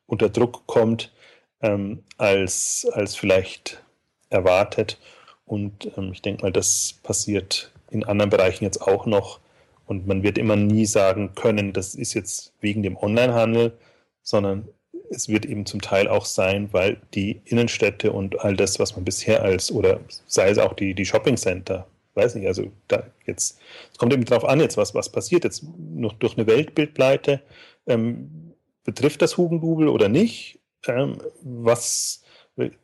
[0.06, 1.14] unter Druck kommt
[1.62, 3.84] ähm, als, als vielleicht
[4.30, 5.00] erwartet.
[5.46, 9.40] Und ähm, ich denke mal, das passiert in anderen Bereichen jetzt auch noch.
[9.86, 13.78] Und man wird immer nie sagen können, das ist jetzt wegen dem Onlinehandel,
[14.22, 14.68] sondern
[15.14, 19.06] es wird eben zum Teil auch sein, weil die Innenstädte und all das, was man
[19.06, 23.60] bisher als, oder sei es auch die, die Shopping Center, weiß nicht, also da jetzt,
[23.92, 27.42] es kommt eben darauf an, jetzt was, was passiert jetzt noch durch eine Weltbildpleite,
[27.88, 28.54] ähm,
[28.84, 30.60] betrifft das Hugendubel oder nicht?
[30.88, 32.24] Ähm, was,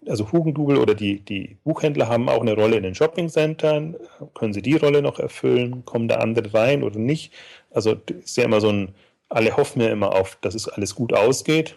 [0.08, 3.98] also Hugendubel oder die, die Buchhändler haben auch eine Rolle in den Shoppingcentern.
[4.34, 5.84] Können sie die Rolle noch erfüllen?
[5.86, 7.34] Kommen da andere rein oder nicht?
[7.72, 8.96] Also ist ja immer so ein,
[9.30, 11.76] alle hoffen ja immer auf, dass es alles gut ausgeht.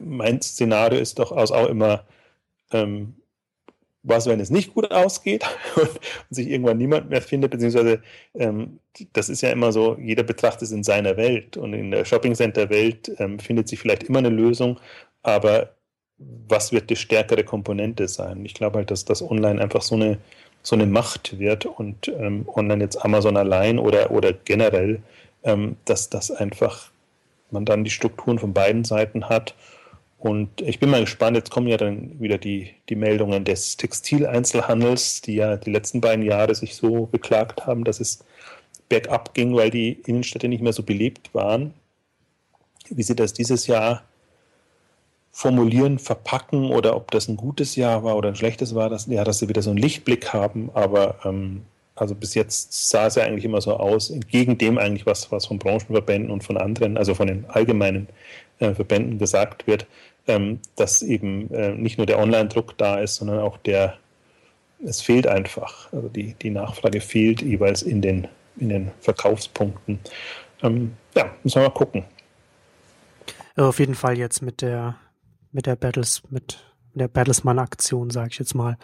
[0.00, 2.04] Mein Szenario ist doch auch immer,
[2.72, 3.16] ähm,
[4.06, 5.44] was, wenn es nicht gut ausgeht
[5.76, 5.90] und,
[6.30, 8.02] sich irgendwann niemand mehr findet, beziehungsweise
[8.34, 8.78] ähm,
[9.12, 13.12] das ist ja immer so, jeder betrachtet es in seiner Welt und in der Shopping-Center-Welt
[13.18, 14.78] ähm, findet sich vielleicht immer eine Lösung,
[15.22, 15.74] aber
[16.18, 18.44] was wird die stärkere Komponente sein?
[18.44, 20.18] Ich glaube halt, dass das Online einfach so eine,
[20.62, 25.02] so eine Macht wird und ähm, Online jetzt Amazon allein oder, oder generell,
[25.46, 26.90] ähm, dass das einfach
[27.50, 29.54] man dann die Strukturen von beiden Seiten hat.
[30.18, 35.22] Und ich bin mal gespannt, jetzt kommen ja dann wieder die, die Meldungen des Textileinzelhandels,
[35.22, 38.24] die ja die letzten beiden Jahre sich so beklagt haben, dass es
[38.88, 41.74] bergab ging, weil die Innenstädte nicht mehr so belebt waren.
[42.88, 44.02] Wie sie das dieses Jahr
[45.30, 49.22] formulieren, verpacken oder ob das ein gutes Jahr war oder ein schlechtes war, dass, ja,
[49.22, 51.62] dass sie wieder so einen Lichtblick haben, aber ähm,
[51.96, 55.46] also bis jetzt sah es ja eigentlich immer so aus, entgegen dem eigentlich, was, was
[55.46, 58.08] von Branchenverbänden und von anderen, also von den allgemeinen
[58.58, 59.86] äh, Verbänden gesagt wird,
[60.28, 63.96] ähm, dass eben äh, nicht nur der Online-Druck da ist, sondern auch der,
[64.84, 68.28] es fehlt einfach, also die, die Nachfrage fehlt jeweils in den,
[68.58, 69.98] in den Verkaufspunkten.
[70.62, 72.04] Ähm, ja, müssen wir mal gucken.
[73.54, 74.96] Also auf jeden Fall jetzt mit der,
[75.50, 78.76] mit der Battles, mit der Battlesman-Aktion, sage ich jetzt mal,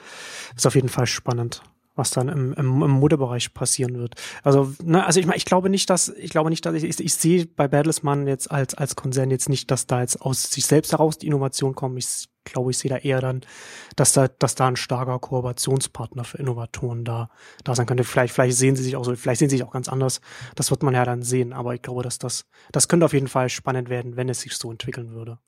[0.56, 1.62] ist auf jeden Fall spannend
[1.94, 4.14] was dann im, im, im Modebereich passieren wird.
[4.42, 7.00] Also, ne, also ich meine, ich glaube nicht, dass, ich glaube nicht, dass ich, ich,
[7.00, 10.66] ich sehe bei Battlesman jetzt als, als Konzern jetzt nicht, dass da jetzt aus sich
[10.66, 11.98] selbst heraus die Innovation kommt.
[11.98, 13.42] Ich glaube, ich sehe da eher dann,
[13.94, 17.30] dass da, dass da ein starker Kooperationspartner für Innovatoren da,
[17.64, 18.04] da sein könnte.
[18.04, 20.20] Vielleicht, vielleicht sehen sie sich auch so, vielleicht sehen sie sich auch ganz anders.
[20.54, 21.52] Das wird man ja dann sehen.
[21.52, 24.56] Aber ich glaube, dass das, das könnte auf jeden Fall spannend werden, wenn es sich
[24.56, 25.38] so entwickeln würde.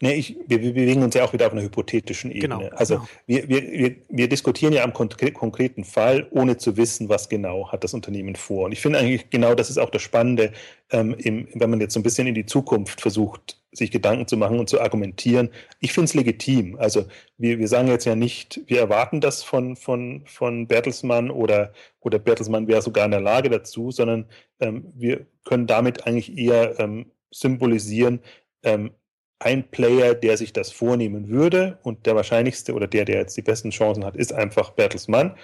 [0.00, 2.58] Nee, ich, wir, wir, bewegen uns ja auch wieder auf einer hypothetischen Ebene.
[2.58, 3.08] Genau, also genau.
[3.26, 7.94] Wir, wir, wir, diskutieren ja am konkreten Fall, ohne zu wissen, was genau hat das
[7.94, 8.66] Unternehmen vor.
[8.66, 10.52] Und ich finde eigentlich genau das ist auch das Spannende,
[10.90, 14.36] ähm, im, wenn man jetzt so ein bisschen in die Zukunft versucht, sich Gedanken zu
[14.36, 15.50] machen und zu argumentieren.
[15.80, 16.76] Ich finde es legitim.
[16.78, 17.06] Also
[17.36, 22.68] wir, sagen jetzt ja nicht, wir erwarten das von, von, von Bertelsmann oder, oder Bertelsmann
[22.68, 24.26] wäre sogar in der Lage dazu, sondern
[24.60, 28.20] ähm, wir können damit eigentlich eher ähm, symbolisieren,
[28.62, 28.92] ähm,
[29.38, 33.42] ein Player, der sich das vornehmen würde und der wahrscheinlichste oder der, der jetzt die
[33.42, 35.36] besten Chancen hat, ist einfach Bertelsmann.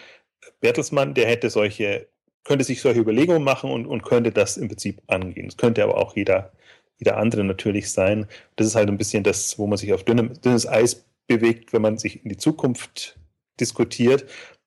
[0.61, 2.09] Bertelsmann, der hätte solche,
[2.45, 5.47] könnte sich solche Überlegungen machen und, und könnte das im Prinzip angehen.
[5.47, 6.53] Das könnte aber auch jeder,
[6.99, 8.27] jeder andere natürlich sein.
[8.57, 11.83] Das ist halt ein bisschen das, wo man sich auf dünnem, dünnes Eis bewegt, wenn
[11.83, 13.19] man sich in die Zukunft
[13.61, 14.27] diskutiert.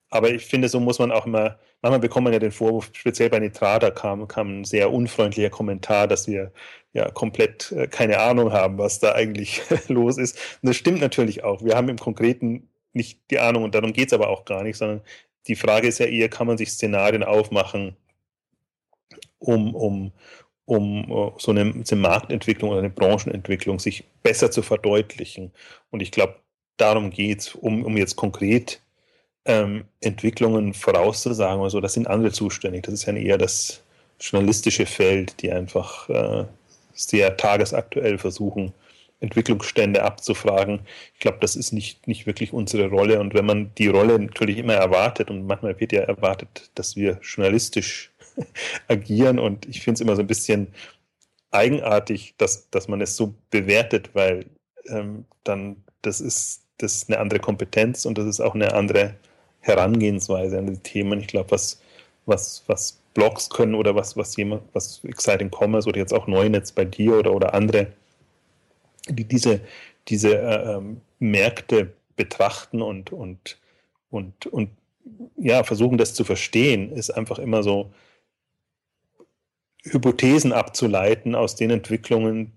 [0.10, 3.30] Aber ich finde, so muss man auch immer, manchmal bekommt man ja den Vorwurf, speziell
[3.30, 6.52] bei Nitrada kam, kam ein sehr unfreundlicher Kommentar, dass wir
[6.94, 10.38] ja komplett äh, keine Ahnung haben, was da eigentlich los ist.
[10.62, 11.64] Und das stimmt natürlich auch.
[11.64, 14.78] Wir haben im Konkreten nicht die Ahnung und darum geht es aber auch gar nicht,
[14.78, 15.02] sondern
[15.48, 17.96] die Frage ist ja eher, kann man sich Szenarien aufmachen,
[19.40, 20.12] um, um,
[20.66, 25.52] um uh, so eine, eine Marktentwicklung oder eine Branchenentwicklung sich besser zu verdeutlichen.
[25.92, 26.40] Und ich glaube,
[26.78, 28.82] darum geht es, um, um jetzt konkret
[29.46, 32.84] ähm, Entwicklungen vorauszusagen oder so, das sind andere zuständig.
[32.84, 33.82] Das ist ja eher das
[34.20, 36.46] journalistische Feld, die einfach äh,
[36.94, 38.74] sehr tagesaktuell versuchen,
[39.20, 40.82] Entwicklungsstände abzufragen.
[41.14, 43.20] Ich glaube, das ist nicht, nicht wirklich unsere Rolle.
[43.20, 47.20] Und wenn man die Rolle natürlich immer erwartet, und manchmal wird ja erwartet, dass wir
[47.22, 48.12] journalistisch
[48.88, 50.68] agieren, und ich finde es immer so ein bisschen
[51.52, 54.46] eigenartig, dass, dass man es so bewertet, weil
[54.88, 59.16] ähm, dann das ist, das ist eine andere Kompetenz und das ist auch eine andere
[59.66, 61.20] Herangehensweise an die Themen.
[61.20, 61.82] Ich glaube, was,
[62.28, 66.72] was, was Blogs können oder was, was jemand, was Exciting Commerce oder jetzt auch Neunetz
[66.72, 67.88] bei dir oder, oder andere,
[69.10, 69.62] die diese,
[70.08, 73.58] diese äh, ähm, Märkte betrachten und, und,
[74.12, 74.70] und, und
[75.36, 77.92] ja, versuchen das zu verstehen, ist einfach immer so
[79.84, 82.52] Hypothesen abzuleiten aus den Entwicklungen,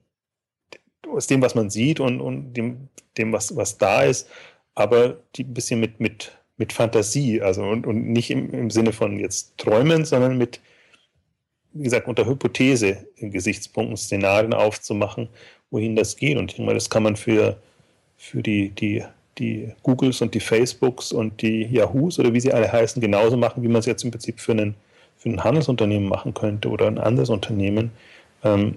[1.11, 4.29] aus dem, was man sieht und, und dem, dem was, was da ist,
[4.75, 8.93] aber die ein bisschen mit, mit mit Fantasie, also und, und nicht im, im Sinne
[8.93, 10.61] von jetzt träumen, sondern mit,
[11.73, 15.29] wie gesagt, unter Hypothese Gesichtspunkten, Szenarien aufzumachen,
[15.71, 16.37] wohin das geht.
[16.37, 17.57] Und ich meine, das kann man für,
[18.17, 19.05] für die, die,
[19.39, 23.63] die Googles und die Facebooks und die Yahoos oder wie sie alle heißen, genauso machen,
[23.63, 24.75] wie man es jetzt im Prinzip für, einen,
[25.17, 27.93] für ein Handelsunternehmen machen könnte oder ein anderes Unternehmen.
[28.43, 28.77] Ähm,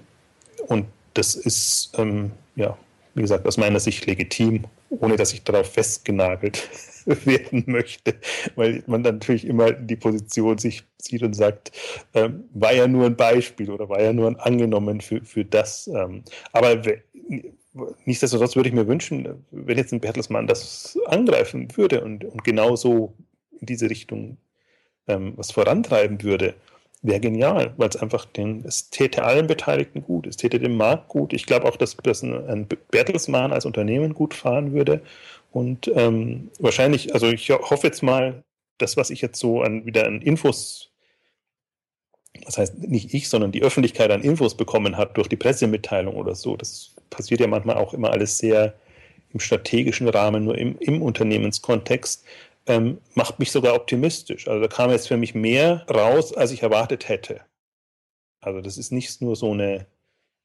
[0.68, 2.78] und das ist, ähm, ja,
[3.14, 4.64] wie gesagt, aus meiner Sicht legitim,
[5.00, 6.68] ohne dass ich darauf festgenagelt
[7.24, 8.14] werden möchte,
[8.54, 11.72] weil man dann natürlich immer die Position sich sieht und sagt,
[12.14, 15.88] ähm, war ja nur ein Beispiel oder war ja nur ein angenommen für, für das.
[15.88, 16.82] Ähm, aber
[18.04, 23.14] nichtsdestotrotz würde ich mir wünschen, wenn jetzt ein Bertelsmann das angreifen würde und, und genauso
[23.60, 24.36] in diese Richtung
[25.08, 26.54] ähm, was vorantreiben würde,
[27.02, 31.08] wäre genial, weil es einfach den, es täte allen Beteiligten gut, es täte dem Markt
[31.08, 31.32] gut.
[31.32, 35.02] Ich glaube auch, dass, dass ein, Bertelsmann als Unternehmen gut fahren würde
[35.50, 38.42] und ähm, wahrscheinlich, also ich hoffe jetzt mal,
[38.78, 40.90] das, was ich jetzt so an, wieder an Infos,
[42.44, 46.34] das heißt nicht ich, sondern die Öffentlichkeit an Infos bekommen hat durch die Pressemitteilung oder
[46.34, 48.74] so, das passiert ja manchmal auch immer alles sehr
[49.32, 52.24] im strategischen Rahmen, nur im, im Unternehmenskontext,
[52.66, 54.48] ähm, macht mich sogar optimistisch.
[54.48, 57.42] Also da kam jetzt für mich mehr raus, als ich erwartet hätte.
[58.40, 59.86] Also das ist nicht nur so eine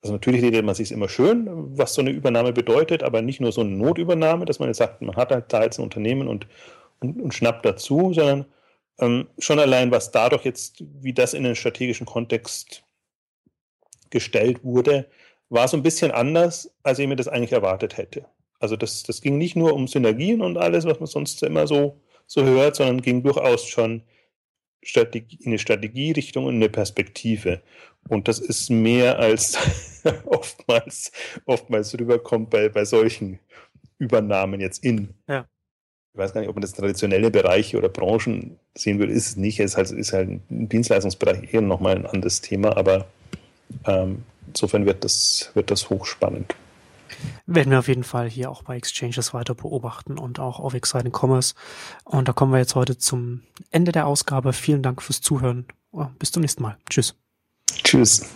[0.01, 1.47] also natürlich redet man sich immer schön,
[1.77, 5.01] was so eine Übernahme bedeutet, aber nicht nur so eine Notübernahme, dass man jetzt sagt,
[5.01, 6.47] man hat halt da jetzt ein Unternehmen und,
[6.99, 8.45] und, und schnappt dazu, sondern
[8.99, 12.83] ähm, schon allein, was dadurch jetzt, wie das in den strategischen Kontext
[14.09, 15.09] gestellt wurde,
[15.49, 18.25] war so ein bisschen anders, als ich mir das eigentlich erwartet hätte.
[18.59, 21.99] Also das, das ging nicht nur um Synergien und alles, was man sonst immer so,
[22.27, 24.03] so hört, sondern ging durchaus schon
[24.83, 27.61] Strategie, in eine Strategierichtung und eine Perspektive.
[28.09, 29.57] Und das ist mehr als
[30.25, 31.11] oftmals,
[31.45, 33.39] oftmals rüberkommt bei, bei solchen
[33.97, 35.13] Übernahmen jetzt in.
[35.27, 35.47] Ja.
[36.13, 39.35] Ich weiß gar nicht, ob man das traditionelle Bereiche oder Branchen sehen würde, ist es
[39.37, 39.59] nicht.
[39.59, 43.07] Es ist halt, ist halt ein Dienstleistungsbereich eher nochmal ein anderes Thema, aber
[43.85, 46.55] ähm, insofern wird das, wird das hochspannend.
[47.45, 51.13] Werden wir auf jeden Fall hier auch bei Exchanges weiter beobachten und auch auf Exciting
[51.13, 51.55] Commerce.
[52.03, 54.53] Und da kommen wir jetzt heute zum Ende der Ausgabe.
[54.53, 55.65] Vielen Dank fürs Zuhören.
[56.19, 56.77] Bis zum nächsten Mal.
[56.89, 57.15] Tschüss.
[57.83, 58.27] Tschüss.